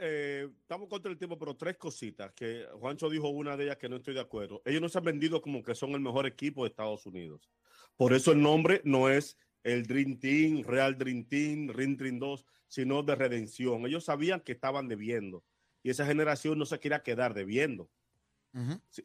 [0.00, 2.32] Eh, estamos contra el tiempo, pero tres cositas.
[2.32, 4.62] Que Juancho dijo una de ellas que no estoy de acuerdo.
[4.64, 7.48] Ellos no se han vendido como que son el mejor equipo de Estados Unidos.
[7.96, 9.36] Por eso el nombre no es
[9.72, 13.86] el Dream Team, Real Dream Team, Ring Dream 2, sino de redención.
[13.86, 15.44] Ellos sabían que estaban debiendo
[15.82, 17.90] y esa generación no se quería quedar debiendo.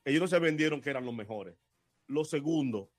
[0.05, 1.55] Ellos no se vendieron que eran los mejores.
[2.07, 2.91] Lo segundo,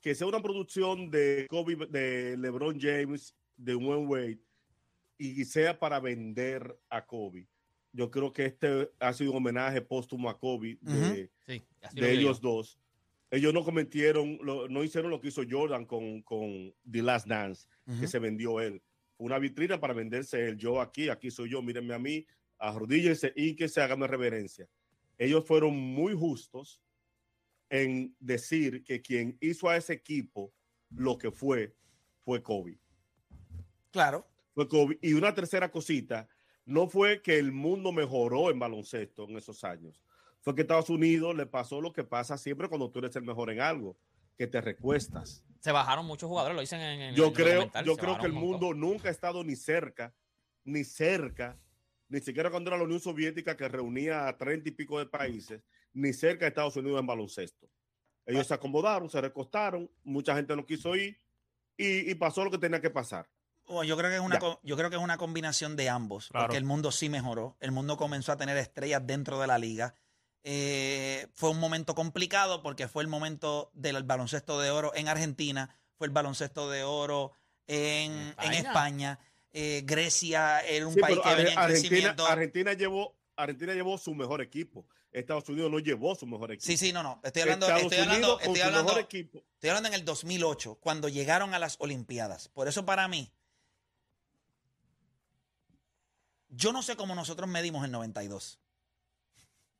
[0.00, 4.40] que sea una producción de Kobe, de LeBron James, de Wayne Wade,
[5.18, 7.48] y sea para vender a Kobe.
[7.92, 11.30] Yo creo que este ha sido un homenaje póstumo a Kobe de,
[11.96, 12.78] ellos dos.
[13.34, 17.66] Ellos no cometieron, lo- no hicieron lo que hizo Jordan con, con The Last Dance,
[17.86, 18.00] Ujú.
[18.00, 18.82] que se vendió él.
[19.16, 20.56] Fue una vitrina para venderse él.
[20.56, 22.26] Yo aquí, aquí soy yo, mírenme a mí,
[22.58, 24.68] arrodíllense y que se hágame reverencia.
[25.18, 26.80] Ellos fueron muy justos
[27.70, 30.52] en decir que quien hizo a ese equipo
[30.90, 31.74] lo que fue,
[32.24, 32.78] fue Kobe.
[33.90, 34.26] Claro.
[34.54, 34.98] Fue Kobe.
[35.02, 36.28] Y una tercera cosita,
[36.64, 40.02] no fue que el mundo mejoró en baloncesto en esos años.
[40.44, 43.50] Fue que Estados Unidos le pasó lo que pasa siempre cuando tú eres el mejor
[43.50, 43.96] en algo,
[44.36, 45.42] que te recuestas.
[45.60, 48.32] Se bajaron muchos jugadores, lo dicen en, en Yo el creo, yo creo que el
[48.34, 48.50] montón.
[48.50, 50.14] mundo nunca ha estado ni cerca,
[50.64, 51.58] ni cerca,
[52.08, 55.62] ni siquiera cuando era la Unión Soviética que reunía a treinta y pico de países,
[55.94, 57.66] ni cerca de Estados Unidos en baloncesto.
[58.26, 61.18] Ellos se acomodaron, se recostaron, mucha gente no quiso ir
[61.78, 63.26] y, y pasó lo que tenía que pasar.
[63.66, 64.58] Bueno, yo creo que es una Ya.
[64.62, 66.46] yo creo que es una combinación de ambos, Claro.
[66.46, 69.94] porque el mundo sí mejoró, el mundo comenzó a tener estrellas dentro de la liga.
[70.46, 75.74] Eh, fue un momento complicado porque fue el momento del baloncesto de oro en Argentina,
[75.96, 77.32] fue el baloncesto de oro
[77.66, 78.58] en, en España.
[78.58, 79.18] España.
[79.52, 82.26] Eh, Grecia era un Sí, país que Ar- venía en Argentina, crecimiento.
[82.26, 84.86] Argentina llevó, Argentina llevó su mejor equipo.
[85.12, 86.66] Estados Unidos no llevó su mejor equipo.
[86.66, 87.20] Sí, sí, no, no.
[87.22, 89.44] Estoy hablando, Estados estoy hablando, Unidos con estoy su hablando, mejor equipo.
[89.54, 92.48] estoy hablando en el 2008, cuando llegaron a las Olimpiadas.
[92.48, 93.32] Por eso para mí,
[96.48, 98.58] yo no sé cómo nosotros medimos el 92.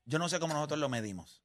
[0.04, 1.42] Yo no sé cómo nosotros lo medimos.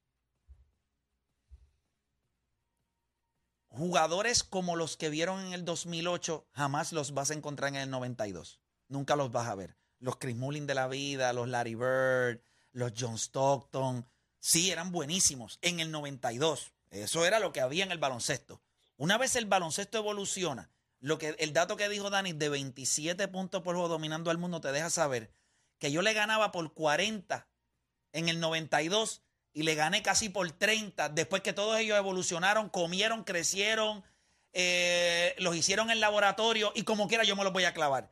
[3.70, 7.90] Jugadores como los que vieron en el 2008 jamás los vas a encontrar en el
[7.90, 8.60] 92.
[8.88, 9.78] Nunca los vas a ver.
[10.00, 12.42] Los Chris Mullin de la vida, los Larry Bird,
[12.72, 14.08] los John Stockton.
[14.40, 16.74] Sí, eran buenísimos en el 92.
[16.90, 18.62] Eso era lo que había en el baloncesto.
[18.98, 23.62] Una vez el baloncesto evoluciona, lo que, el dato que dijo Dani de 27 puntos
[23.62, 25.32] por juego dominando al mundo te deja saber
[25.78, 27.49] que yo le ganaba por 40
[28.14, 29.22] en el 92
[29.54, 34.04] y le gané casi por 30 después que todos ellos evolucionaron, comieron, crecieron,
[34.54, 38.12] eh, los hicieron en laboratorio y como quiera yo me los voy a clavar.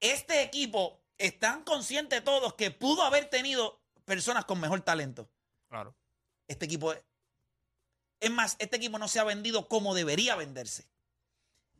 [0.00, 5.30] Este equipo están conscientes todos que pudo haber tenido personas con mejor talento.
[5.68, 5.94] Claro.
[6.48, 7.00] Este equipo es.
[8.30, 10.86] Más, este equipo no se ha vendido como debería venderse.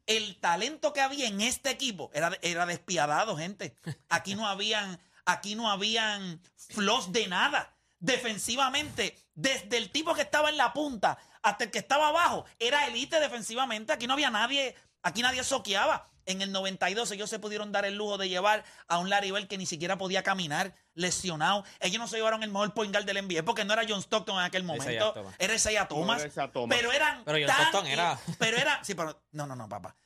[0.07, 3.77] El talento que había en este equipo era, era despiadado, gente.
[4.09, 7.75] Aquí no habían, aquí no habían flos de nada.
[7.99, 12.87] Defensivamente, desde el tipo que estaba en la punta hasta el que estaba abajo, era
[12.87, 13.93] elite defensivamente.
[13.93, 16.07] Aquí no había nadie, aquí nadie soqueaba.
[16.27, 19.49] En el 92 ellos se pudieron dar el lujo de llevar a un Larry Bell
[19.49, 21.65] que ni siquiera podía caminar, lesionado.
[21.81, 24.37] Ellos no se llevaron el mejor point guard del NBA porque no era John Stockton
[24.39, 25.13] en aquel momento.
[25.15, 25.35] Thomas.
[25.39, 26.21] Era Isaiah Thomas.
[26.21, 26.77] era Isaiah Thomas.
[26.79, 28.85] Pero eran Pero John tan- Stockton era- Pero era...
[28.85, 29.23] Sí, pero...
[29.33, 29.97] No, no, no, papá.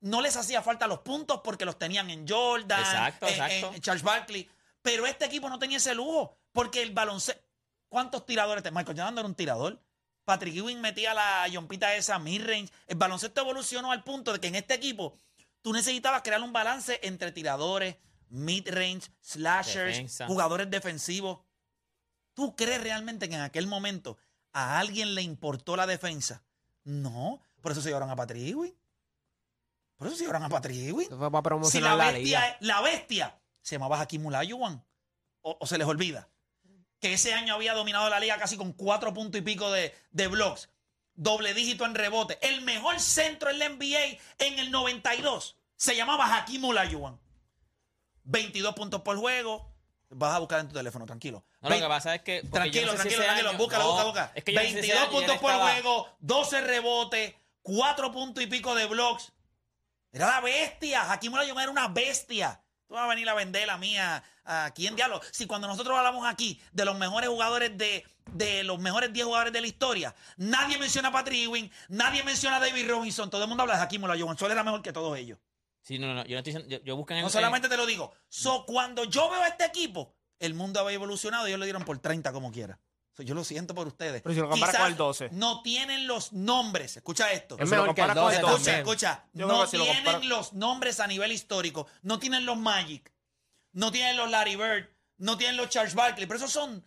[0.00, 3.72] No les hacía falta los puntos porque los tenían en Jordan, Exacto, en- exacto.
[3.74, 4.50] en Charles Barkley.
[4.82, 7.42] Pero este equipo no tenía ese lujo porque el baloncesto...
[7.88, 8.62] ¿Cuántos tiradores?
[8.62, 9.82] te- Michael Jordan era un tirador.
[10.24, 12.72] Patrick Ewing metía la yompita esa mid-range.
[12.86, 15.16] El baloncesto evolucionó al punto de que en este equipo
[15.60, 17.96] tú necesitabas crear un balance entre tiradores,
[18.28, 20.26] mid-range, slashers, Defensa.
[20.26, 21.40] jugadores defensivos.
[22.34, 24.16] ¿Tú crees realmente que en aquel momento
[24.52, 26.42] a alguien le importó la defensa?
[26.84, 28.74] No, por eso se llevaron a Patrick Ewing.
[29.96, 31.02] Por eso se llevaron a Patrick Ewing.
[31.02, 32.56] Esto fue para Si promocionar la la, bestia, liga.
[32.60, 34.84] la bestia se llamaba Hakim Olajuwon.
[35.42, 36.28] O, o se les olvida.
[37.00, 40.28] Que ese año había dominado la liga casi con cuatro puntos y pico de, de
[40.28, 40.68] blocks.
[41.14, 42.38] Doble dígito en rebote.
[42.42, 47.20] El mejor centro en la NBA en el 92 se llamaba Hakim Olajuwon.
[48.24, 49.68] 22 puntos por juego.
[50.10, 51.44] Vas a buscar en tu teléfono, tranquilo.
[51.60, 52.40] No, lo que pasa es que.
[52.42, 53.58] porque Tranquilo, no sé si tranquilo, tranquilo.
[53.58, 54.32] Búscalo, no, busca, busca.
[54.34, 57.34] Es que yo no sé si ese 22 año puntos por estaba- juego, 12 rebotes,
[57.62, 59.32] 4 puntos y pico de blocks.
[60.12, 61.10] Era la bestia.
[61.10, 62.61] Hakim Olajuwon era una bestia.
[62.92, 64.22] Tú vas a venir a vender la mía.
[64.44, 65.18] ¿A quién diablo?
[65.30, 69.50] Si cuando nosotros hablamos aquí de los mejores jugadores de, de los mejores 10 jugadores
[69.50, 73.30] de la historia, nadie menciona a Patrick Ewing, nadie menciona a David Robinson.
[73.30, 74.36] Todo el mundo habla de Hakim Olajuwon.
[74.36, 75.38] Solo era mejor que todos ellos.
[75.80, 76.24] Sí, no, no, no.
[76.26, 76.68] Yo no estoy diciendo.
[76.68, 77.24] Yo, yo busco en el.
[77.24, 78.12] No solamente te lo digo.
[78.28, 81.86] So, cuando yo veo a este equipo, el mundo había evolucionado y ellos le dieron
[81.86, 82.78] por 30 como quiera.
[83.24, 84.22] Yo lo siento por ustedes.
[84.22, 85.28] Pero si lo comparas Quizás con el 12.
[85.32, 86.96] No tienen los nombres.
[86.96, 87.56] Escucha esto.
[87.58, 88.78] Es Si lo mejor que el comparas con 12 el Escucha, también.
[88.80, 89.24] escucha.
[89.32, 91.86] Yo creo no que si lo tienen los nombres a nivel histórico.
[92.02, 93.12] No tienen los Magic.
[93.72, 94.88] No tienen los Larry Bird.
[95.18, 96.26] No tienen los Charles Barkley.
[96.26, 96.84] Pero esos son.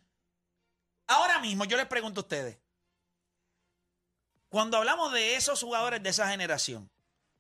[1.08, 2.58] Ahora mismo yo les pregunto a ustedes.
[4.50, 6.90] Cuando hablamos de esos jugadores de esa generación,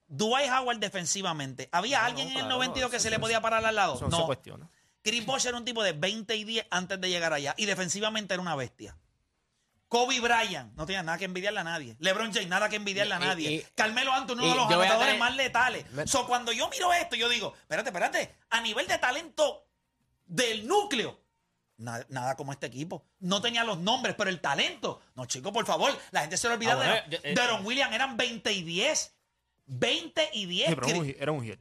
[0.08, 3.42] Dwight Howard defensivamente, ¿había No, alguien en el claro, 92 que eso- se le podía
[3.42, 3.96] parar al lado?
[3.96, 4.26] Eso no se no.
[4.26, 4.70] cuestiona.
[5.06, 7.54] Chris Bosh era un tipo de 20 y 10 antes de llegar allá.
[7.58, 8.98] Y defensivamente era una bestia.
[9.88, 11.96] Kobe Bryant, no tenía nada que envidiarle a nadie.
[12.00, 13.52] LeBron James, nada que envidiarle a nadie.
[13.52, 15.90] y- Carmelo Anthony, uno de los anotadores más letales.
[15.92, 19.68] Me- So, cuando yo miro esto, yo digo, espérate, espérate, a nivel de talento
[20.26, 21.22] del núcleo,
[21.78, 23.06] nada, nada como este equipo.
[23.20, 25.02] No tenía los nombres, pero el talento.
[25.14, 27.42] No, chicos, por favor, la gente se lo olvida Ah, bueno, de, yo- eh, de
[27.42, 29.14] Aaron Williams, eran 20 y 10.
[29.68, 30.68] 20 y 10.
[30.70, 31.16] Sí, pero era un Chris.
[31.16, 31.60] hit- era un hit.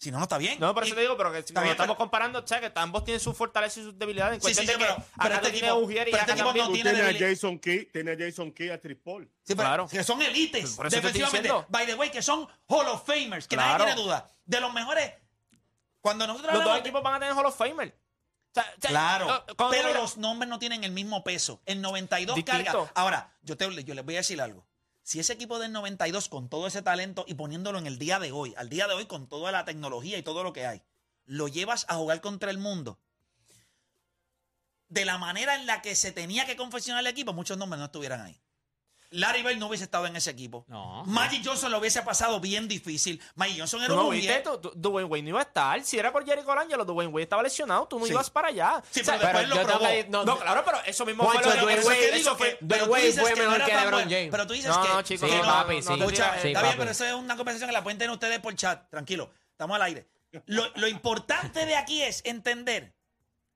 [0.00, 0.58] Si no, no está bien.
[0.58, 2.46] No, por eso Y- te digo, pero que Está cuando bien, estamos pero- comparando, o
[2.46, 4.36] sea, que ambos tienen sus fortalezas y sus debilidades.
[4.42, 6.40] En Sí, sí, sí, pero- pero este tienes equipo- a Ujier y pero acá este
[6.42, 7.26] equipo no tiene tienes a.
[7.28, 9.24] Jason Key, tienes a Jason Key, a Paul.
[9.44, 9.88] Sí, pero Claro.
[9.88, 11.50] que son élites defensivamente.
[11.68, 13.72] By the way, que son Hall of Famers, que Claro.
[13.84, 14.26] nadie tiene duda.
[14.46, 15.12] De los mejores.
[16.00, 17.88] Cuando nosotros Los dos equipos van a tener Hall of Famer.
[17.92, 21.60] O sea, o sea, Claro, pero los nombres no tienen el mismo peso.
[21.66, 22.72] El 92 Distinto.
[22.86, 22.92] carga.
[22.94, 24.64] Ahora, yo, te, yo les voy a decir algo.
[25.10, 28.30] Si ese equipo del 92, con todo ese talento y poniéndolo en el día de
[28.30, 30.82] hoy, al día de hoy, con toda la tecnología y todo lo que hay,
[31.24, 33.00] lo llevas a jugar contra el mundo,
[34.86, 37.86] de la manera en la que se tenía que confeccionar el equipo, muchos nombres no
[37.86, 38.40] estuvieran ahí.
[39.12, 40.64] Larry Bird no hubiese estado en ese equipo.
[40.68, 41.04] No.
[41.04, 43.20] Magic Johnson lo hubiese pasado bien difícil.
[43.34, 44.42] Magic Johnson era Tú un no viste, mujer.
[44.44, 45.82] tú- tú- Dwayne Wade no iba a estar.
[45.82, 47.86] Si era por Jerry Colangelo, Dwayne Wade estaba lesionado.
[47.88, 48.12] Tú no Sí.
[48.12, 48.82] ibas para allá.
[48.90, 49.86] Sí, O sea, pero después lo yo probó.
[50.10, 52.36] no, no, claro, pero eso mismo Juancho, fue lo Dwayne que que Wade- digo eso
[52.36, 54.00] fue- que- Dwayne pero tú Wade dices fue que no mejor era que tan LeBron
[54.02, 54.10] bueno.
[54.16, 54.30] James.
[54.30, 54.88] Pero tú dices No, que.
[54.88, 55.92] no, chicos, que sí, papi, sí.
[55.92, 56.76] Escucha, Sí, está bien, papi.
[56.78, 58.88] pero eso es una conversación que la pueden tener ustedes por chat.
[58.90, 60.08] Tranquilo, estamos al aire.
[60.46, 62.94] Lo, lo importante de aquí es entender: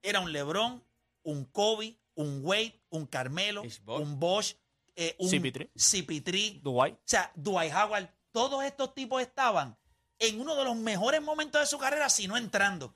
[0.01, 0.83] era un LeBron,
[1.23, 4.01] un Kobe, un Wade, un Carmelo, Bosh.
[4.01, 4.55] un Bosch,
[4.95, 5.71] eh, un CP3.
[5.73, 6.61] CP3.
[6.61, 6.95] Dwight.
[6.95, 9.77] O sea, Dwight Howard, todos estos tipos estaban
[10.19, 12.95] en uno de los mejores momentos de su carrera, si no entrando.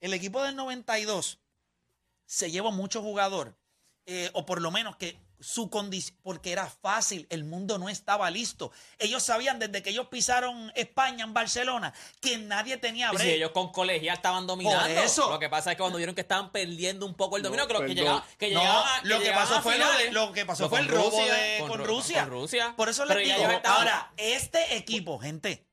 [0.00, 1.40] El equipo del 92
[2.26, 3.58] se llevó mucho jugador,
[4.06, 8.30] eh, o por lo menos que su condición, porque era fácil, el mundo no estaba
[8.30, 8.72] listo.
[8.98, 13.28] Ellos sabían desde que ellos pisaron España en Barcelona que nadie tenía Sí, break.
[13.30, 14.86] ellos con colegial estaban dominando.
[15.02, 15.28] eso.
[15.30, 17.68] Lo que pasa es que cuando vieron que estaban perdiendo un poco el dominio, No,
[17.68, 18.04] creo que perdón.
[18.04, 20.12] llegaban, que No, llegaban a- lo que llegaban pasó fue lo, de- finales.
[20.14, 22.20] lo que pasó Lo fue con el robo Rusia, de, con con, Ru- Rusia.
[22.22, 22.74] con Rusia.
[22.76, 25.66] Por eso les Pero digo, ahora, este equipo, gente,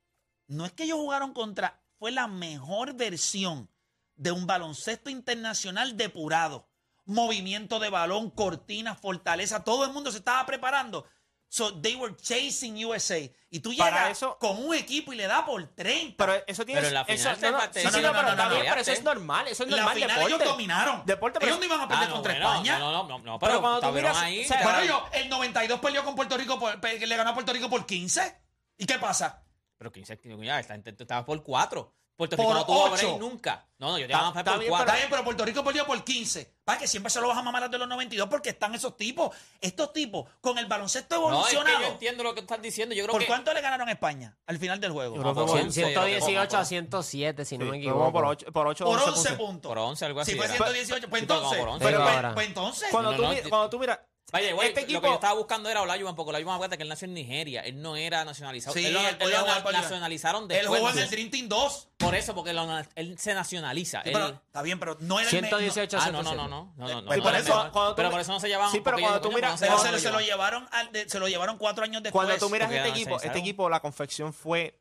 [0.47, 3.69] no es que ellos jugaron contra, fue la mejor versión
[4.15, 6.67] de un baloncesto internacional depurado.
[7.05, 11.05] Movimiento de balón, cortinas, fortaleza, todo el mundo se estaba preparando.
[11.49, 13.19] So they were chasing USA.
[13.49, 16.15] Y tú Para llegas eso- con un equipo y le da por 30.
[16.25, 16.79] Pero eso tiene.
[16.79, 18.61] Pero en la eso, final te no, no, sí, No, sí, no, no, no, pero
[18.63, 19.47] pero eso es normal.
[19.49, 19.95] Eso es la normal.
[19.95, 20.33] final deporte.
[20.35, 21.05] ellos dominaron.
[21.05, 22.79] Deporte, pero ellos no iban a perder Ah, no, contra bueno, España.
[22.79, 24.45] No, no, no, no, Pero pero, cuando tú miras- ahí.
[24.45, 27.51] o sea, Bueno, yo, el 92 peleó con Puerto Rico, por- le ganó a Puerto
[27.51, 28.39] Rico por 15.
[28.77, 29.43] ¿Y qué pasa?
[29.77, 31.93] Pero 15, ya, está, tú estabas por 4.
[32.21, 32.93] Puerto Por Rico no tuvo ocho.
[33.07, 33.65] break nunca.
[33.79, 34.85] No, no, yo te iban a está por bien, 4.
[34.85, 36.53] Está bien, pero Puerto Rico perdió por 15.
[36.63, 38.75] Para que siempre se lo vas a mamar a los de los 92 porque están
[38.75, 39.35] esos tipos.
[39.59, 41.81] Estos tipos con el baloncesto No, es que evolucionado.
[41.87, 42.93] yo entiendo lo que estás diciendo.
[42.93, 43.27] Yo creo ¿Por que.
[43.27, 45.15] cuánto le ganaron a España al final del juego?
[45.15, 47.65] Yo creo que por fue 11, yo creo que 118 fue a 107, si no
[47.65, 48.11] me Sí, equivoco.
[48.11, 49.69] por 8 por ocho, por 11 11 puntos.
[49.69, 50.53] Por 11, algo así Si fue era.
[50.57, 51.59] 118, pues Sí, pero entonces.
[51.59, 51.85] por 11.
[51.85, 52.87] Pero, Pero pues, pues entonces.
[52.91, 53.99] Cuando, No, tú, no, mi- no, cuando tú miras,
[54.31, 55.13] Vaya, güey, este lo que yo equipo.
[55.15, 57.61] estaba buscando era Olajuwon, porque Olajuwon, acuérdate que él nació en Nigeria.
[57.61, 58.73] Él no era nacionalizado.
[58.73, 60.79] Sí, él él él lo nacionalizaron Él después.
[60.79, 61.01] jugó en ¿no?
[61.01, 61.87] el Dream Team 2.
[61.97, 64.01] Por eso, porque lo- él se nacionaliza.
[64.03, 66.47] Sí, Él- pero, está bien, pero no era el me- 118 Ah, no, no, no,
[66.47, 66.47] no.
[66.47, 68.47] no, no, no, Sí, no, por no, eso, no, tú pero por eso no se
[68.47, 68.71] llevaban.
[68.71, 70.91] Sí, pero cuando tú miras- no se Pero llevaban, se, no se lo llevaron al-
[70.91, 72.25] de- se lo llevaron cuatro años después.
[72.25, 74.80] Cuando tú miras este no equipo, este equipo, la confección fue.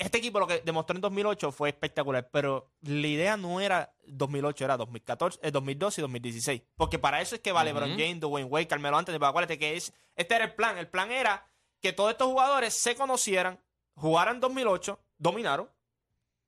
[0.00, 4.64] Este equipo lo que demostró en 2008 fue espectacular, pero la idea no era 2008,
[4.64, 6.62] era 2014, eh, 2012 y 2016.
[6.76, 7.98] Porque para eso es que va LeBron Ujú.
[8.00, 10.78] James, Dwayne Wade, Carmelo Anthony, pero acuérdate que es, este era el plan.
[10.78, 11.46] El plan era
[11.80, 13.60] que todos estos jugadores se conocieran,
[13.94, 15.68] jugaran 2008, dominaron,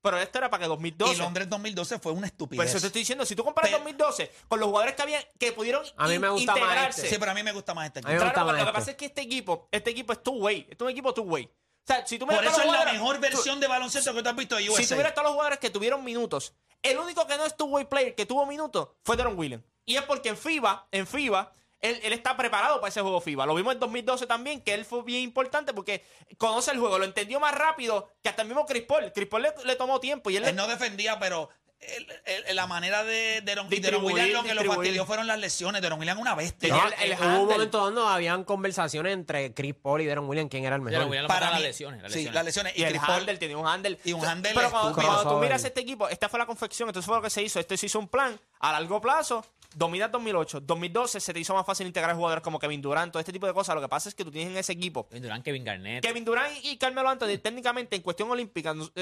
[0.01, 1.15] pero esto era para que 2012.
[1.15, 2.71] Y Londres 2012 fue una Por estupidez.
[2.71, 5.53] eso te estoy diciendo, si tú comparas Pero- 2012 con los jugadores que habían, que
[5.53, 7.01] pudieron A mí me gusta más integrarse.
[7.03, 7.11] este.
[7.15, 8.17] Sí, pero a mí me gusta más este equipo.
[8.17, 8.73] Claro, más lo que este.
[8.73, 10.61] pasa es que este equipo, este equipo es two-way.
[10.62, 11.49] Este es un equipo two-way.
[11.83, 14.23] O sea, si tú miras Por eso es la mejor tú- versión de baloncesto que
[14.23, 14.83] tú has visto de USA.
[14.83, 17.85] Si tú miras todos los jugadores que tuvieron minutos, el único que no es two-way
[17.87, 19.64] player que tuvo minutos fue Deron Williams.
[19.85, 23.45] Y es porque en FIBA, en FIBA, él, él está preparado para ese juego FIBA.
[23.47, 26.05] Lo vimos en 2012 también, que él fue bien importante porque
[26.38, 29.12] conoce el juego, lo entendió más rápido que hasta el mismo Chris Paul.
[29.12, 31.49] Chris Paul le, le tomó tiempo y él, Él le- no defendía, pero
[31.83, 35.83] el- el- la manera de Deron Distribuir, Williams lo que lo fastidió fueron las lesiones.
[35.83, 36.68] Deron Williams es una bestia.
[36.75, 40.51] No, el- el hubo un momento donde habían conversaciones entre Chris Paul y Deron Williams
[40.51, 41.05] quién era el mejor.
[41.07, 42.03] Williams lo Para mí- las lesiones.
[42.03, 42.35] Las sí, lesiones.
[42.35, 42.73] las lesiones.
[42.77, 43.99] Y, Y, el Chris Paul- tenía un handle.
[44.05, 46.88] y un handle Pero cuando, cuando tú miras este equipo, esta fue la confección.
[46.88, 47.59] Entonces fue lo que se hizo.
[47.61, 49.45] Esto se hizo un plan a largo plazo.
[49.75, 50.61] Dominar 2008.
[50.61, 53.55] 2012 se te hizo más fácil integrar jugadores como Kevin Durant, todo este tipo de
[53.55, 53.75] cosas.
[53.75, 56.05] Lo que pasa es que tú tienes en ese equipo Kevin Durant, Kevin Garnett.
[56.05, 58.92] Kevin Durant y Carmelo Anthony, técnicamente en cuestión olímpica, los-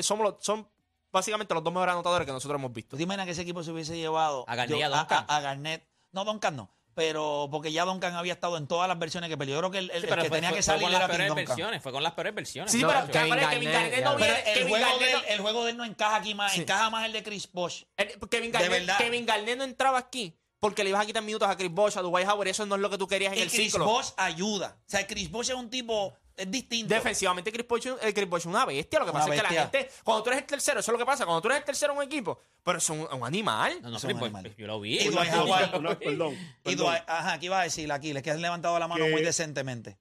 [0.40, 0.66] son
[1.12, 2.90] básicamente los dos mejores anotadores que nosotros hemos visto.
[2.90, 5.24] ¿Tú te imaginas que ese equipo se hubiese llevado A Garnett y yo- a Duncan?
[5.28, 5.86] A, a Garnett.
[6.12, 6.70] No, Duncan no.
[6.92, 9.54] Pero porque ya Duncan había estado en todas las versiones que peleó.
[9.54, 10.82] Yo creo que el, el- Sí, el pero que fue, tenía fue- que fue salir
[10.82, 11.46] con era las peores Duncan.
[11.46, 11.82] versiones.
[11.82, 12.72] Fue con las peores versiones.
[12.72, 14.16] Sí, No, pero Kevin Garnett, Kevin Garnett no.
[14.16, 14.38] Pero viene.
[14.38, 16.52] el Kevin juego, Garnett de él, el juego de él no encaja aquí más.
[16.52, 16.60] Sí.
[16.62, 17.84] Encaja más el de Chris Bosh.
[17.96, 18.52] el- Kevin.
[18.98, 22.02] Kevin Garnett no entraba aquí porque le ibas a quitar minutos a Chris Bosh, a
[22.02, 22.48] Dwight Howard.
[22.48, 23.84] y Eso no es lo que tú querías en Y el Chris ciclo.
[23.84, 24.76] Bosh ayuda.
[24.80, 26.12] O sea, Chris Bosh es un tipo.
[26.36, 26.94] Es distinto.
[26.94, 28.98] Defensivamente, Chris Bosh, eh, Chris Bosh es una bestia.
[28.98, 29.80] Lo que Una pasa es que la bestia.
[29.80, 31.24] gente, cuando tú eres el tercero, eso es lo que pasa.
[31.26, 33.78] Cuando tú eres el tercero en un equipo, pero es un, un animal.
[33.82, 34.56] No, no, Eso pero es un pues, animal.
[34.56, 34.98] yo lo vi.
[35.00, 35.32] Y Dwight.
[35.34, 35.74] Howard.
[35.78, 36.86] Una- perdón, Y perdón.
[36.94, 39.98] Dwight- ajá, aquí iba a decir Aquiles, que has levantado la mano Que- muy decentemente.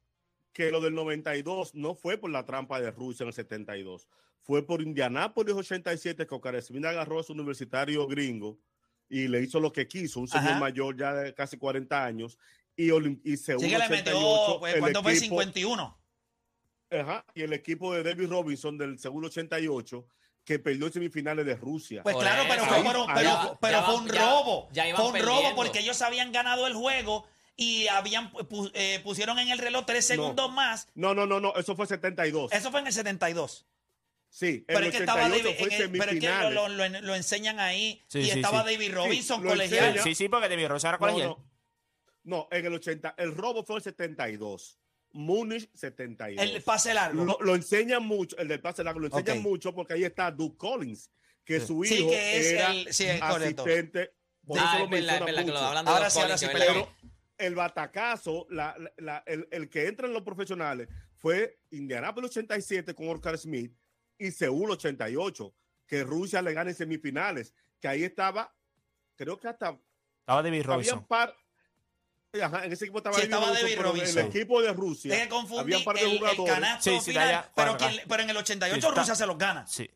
[0.54, 4.08] que lo del 92 no fue por la trampa de Rusia en el 72,
[4.42, 8.58] fue por Indianápolis 87 que Oscar Smith agarró a su universitario gringo
[9.10, 10.60] y le hizo lo que quiso, un señor Ajá.
[10.60, 12.38] mayor ya de casi 40 años
[12.76, 14.60] y, Olim- y según Sí que le 88, metió.
[14.60, 15.12] Pues, el ¿Cuánto fue?
[15.14, 15.99] equipo- 51.
[16.92, 20.08] Ajá, y el equipo de David Robinson del segundo 88
[20.44, 22.02] que perdió en semifinales de Rusia.
[22.02, 24.70] Pues claro, pero, pero, Ahí- pero- ahí- pero ya fue un ya- robo.
[24.96, 28.32] fue un robo porque ellos habían ganado el juego y habían
[28.74, 30.88] eh, pusieron en el reloj tres segundos más.
[30.96, 32.52] No, no, no, no, eso fue 72.
[32.52, 33.68] Eso fue en el 72.
[34.30, 36.32] sí, Pero el es que estaba 88 David, fue en el- pero es que lo,
[36.34, 36.54] semifinales.
[36.56, 38.74] lo- lo- lo enseñan ahí Sí, y sí, estaba sí.
[38.74, 40.00] David Robinson, colegial.
[40.00, 41.28] Sí, sí, porque David Rose era No, colegial.
[41.30, 41.46] no,
[42.24, 44.80] no, en el 80, el robo fue el 72.
[45.12, 46.44] Múnich 72.
[46.44, 47.26] El pase largo.
[47.26, 50.58] Lo, lo enseñan mucho, el del pase largo, lo enseñan mucho porque ahí está Duke
[50.58, 51.10] Collins,
[51.44, 54.14] que su Sí, hijo que es era el- sí, es asistente.
[54.46, 56.48] Por Ah, eso lo menciona que lo Ahora sí, ahora sí.
[56.52, 56.90] Pero
[57.38, 62.94] el batacazo, la, la- la- el, el que entra en los profesionales fue Indianapolis 87
[62.94, 63.74] con Oscar Smith
[64.18, 65.54] y Seúl 88,
[65.88, 68.54] que Rusia le gana en semifinales, que ahí estaba,
[69.16, 69.78] creo que hasta
[70.20, 71.06] Estaba David había Robinson.
[71.08, 71.36] par.
[72.34, 74.20] Ajá, en ese equipo estaba, Sí, David estaba Robinson, David pero Robinson.
[74.20, 75.12] El equipo de Rusia.
[75.12, 78.04] Deje de confundir había un par de el, jugadores canasto Sí, sí, final, pero, que-
[78.08, 79.66] pero en el 88 Sí, está- Rusia se los gana.
[79.68, 79.90] Sí.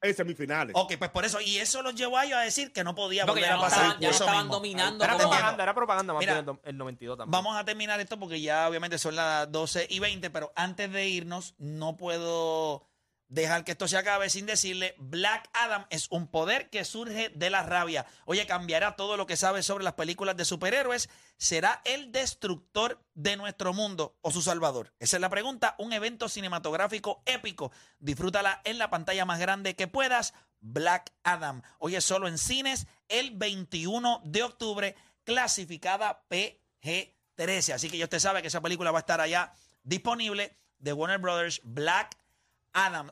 [0.00, 0.76] en semifinales.
[0.78, 1.40] Ok, pues por eso.
[1.40, 3.56] Y eso los llevó a ellos a decir que no podía Porque volver ya a
[3.56, 3.78] no pasar.
[3.82, 4.54] estaban, ya no eso estaban mismo.
[4.54, 7.32] dominando Era propaganda, era propaganda más Mira, bien el 92 también.
[7.32, 11.08] Vamos a terminar esto porque ya obviamente son las 12 y 20, pero antes de
[11.08, 12.86] irnos, no puedo
[13.28, 17.50] dejar que esto se acabe sin decirle, Black Adam es un poder que surge de
[17.50, 18.06] la rabia.
[18.24, 21.08] Oye, cambiará todo lo que sabes sobre las películas de superhéroes.
[21.36, 24.92] ¿Será el destructor de nuestro mundo o su salvador?
[24.98, 25.74] Esa es la pregunta.
[25.78, 27.70] Un evento cinematográfico épico.
[27.98, 30.34] Disfrútala en la pantalla más grande que puedas.
[30.60, 31.62] Black Adam.
[31.78, 37.74] Hoy es solo en cines el 21 de octubre, clasificada PG-13.
[37.74, 39.52] Así que ya usted sabe que esa película va a estar allá
[39.84, 42.27] disponible de Warner Brothers Black Adam.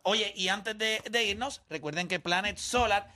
[0.03, 3.13] Oye, y antes de, irnos, recuerden que Planet Solar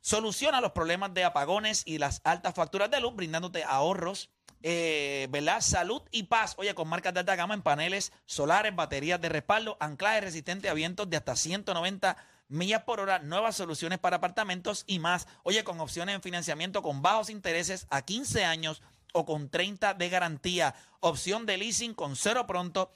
[0.00, 4.30] soluciona los problemas de apagones y las altas facturas de luz, brindándote ahorros,
[4.62, 5.60] eh, ¿verdad?
[5.60, 6.54] Salud y paz.
[6.58, 10.74] Oye, con marcas de alta gama en paneles solares, baterías de respaldo, anclaje resistente a
[10.74, 12.16] vientos de hasta 190
[12.48, 15.28] millas por hora, nuevas soluciones para apartamentos y más.
[15.44, 18.82] Oye, con opciones en financiamiento con bajos intereses a 15 años
[19.12, 20.74] o con 30 de garantía.
[21.00, 22.92] Opción de leasing con cero pronto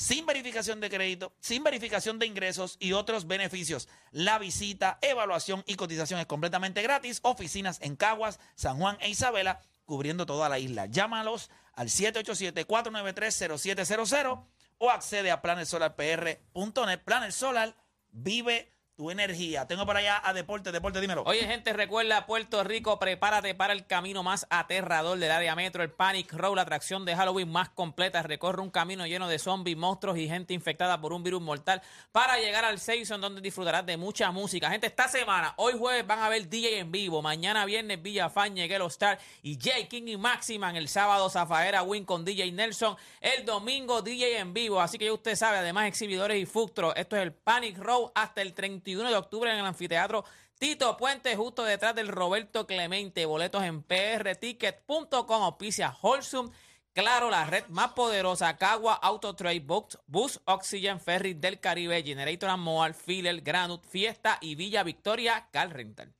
[0.00, 3.86] sin verificación de crédito, sin verificación de ingresos y otros beneficios.
[4.12, 7.20] La visita, evaluación y cotización es completamente gratis.
[7.22, 9.60] Oficinas en Caguas, San Juan e Isabela.
[9.84, 10.86] cubriendo toda la isla.
[10.86, 14.46] Llámalos al 787-493-0700
[14.78, 17.00] o accede a planesolarpr.net.
[17.04, 17.76] Planet Solar
[18.12, 19.66] vive tu energía.
[19.66, 20.72] Tengo por allá a Deporte.
[20.72, 21.22] Deporte, dímelo.
[21.24, 25.90] Oye, gente, recuerda Puerto Rico, prepárate para el camino más aterrador del área metro, el
[25.90, 28.22] Panic Row, la atracción de Halloween más completa.
[28.22, 31.80] Recorre un camino lleno de zombies, monstruos y gente infectada por un virus mortal
[32.12, 34.68] para llegar al Season, donde disfrutarás de mucha música.
[34.68, 38.68] Gente, esta semana, hoy jueves van a ver DJ en vivo, mañana viernes Villa Fañe,
[38.68, 39.88] Gelo Star y J.
[39.88, 44.78] King y Maximan, el sábado Zafaera Win con DJ Nelson, el domingo DJ en vivo.
[44.78, 46.94] Así que ya usted sabe, además exhibidores y Fuctro.
[46.94, 50.24] Esto es el Panic Row hasta el 31 de octubre en el anfiteatro
[50.58, 53.24] Tito Puente, justo detrás del Roberto Clemente.
[53.24, 56.50] Boletos en prticket.com, auspicia Holsum.
[56.92, 62.54] Claro, la red más poderosa, Cagua Auto Trade Box, Bus Oxygen Ferry del Caribe, Generator
[62.58, 66.12] Moal, Filler, Granut, Fiesta y Villa Victoria, Car Rental.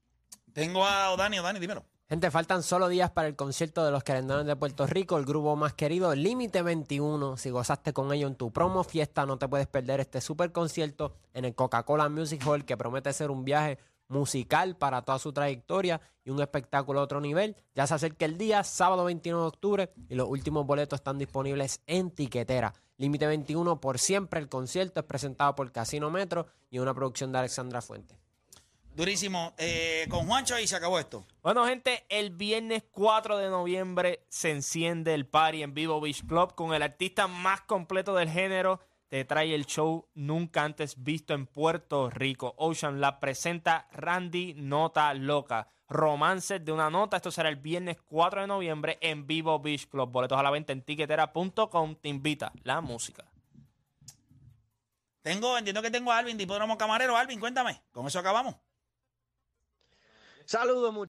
[0.54, 1.89] Tengo a Dani, Dani, dímelo.
[2.10, 5.54] Gente, faltan solo días para el concierto de los querendones de Puerto Rico, el grupo
[5.54, 7.36] más querido, Límite 21.
[7.36, 11.14] Si gozaste con ello en tu promo fiesta, no te puedes perder este super concierto
[11.34, 16.00] en el Coca-Cola Music Hall, que promete ser un viaje musical para toda su trayectoria
[16.24, 17.54] y un espectáculo a otro nivel.
[17.76, 21.80] Ya se acerca el día, sábado 21 de octubre, y los últimos boletos están disponibles
[21.86, 22.74] en tiquetera.
[22.96, 24.40] Límite 21 por siempre.
[24.40, 28.18] El concierto es presentado por Casino Metro y una producción de Alexandra Fuentes.
[29.00, 29.54] Durísimo.
[29.56, 31.24] Eh, con Juancho y se acabó esto.
[31.42, 36.54] Bueno, gente, el viernes 4 de noviembre se enciende el party en Vivo Beach Club
[36.54, 38.78] con el artista más completo del género.
[39.08, 42.54] Te trae el show nunca antes visto en Puerto Rico.
[42.58, 45.68] Ocean la presenta Randy Nota Loca.
[45.88, 47.16] Romances de una nota.
[47.16, 50.10] Esto será el viernes 4 de noviembre en Vivo Beach Club.
[50.10, 51.94] Boletos a la venta en tiquetera.com.
[51.94, 53.24] Te invita la música.
[55.22, 57.16] Tengo, entiendo que tengo a Alvin Hipódromo Camarero.
[57.16, 57.80] Alvin, cuéntame.
[57.92, 58.56] Con eso acabamos.
[60.50, 60.92] Saludos,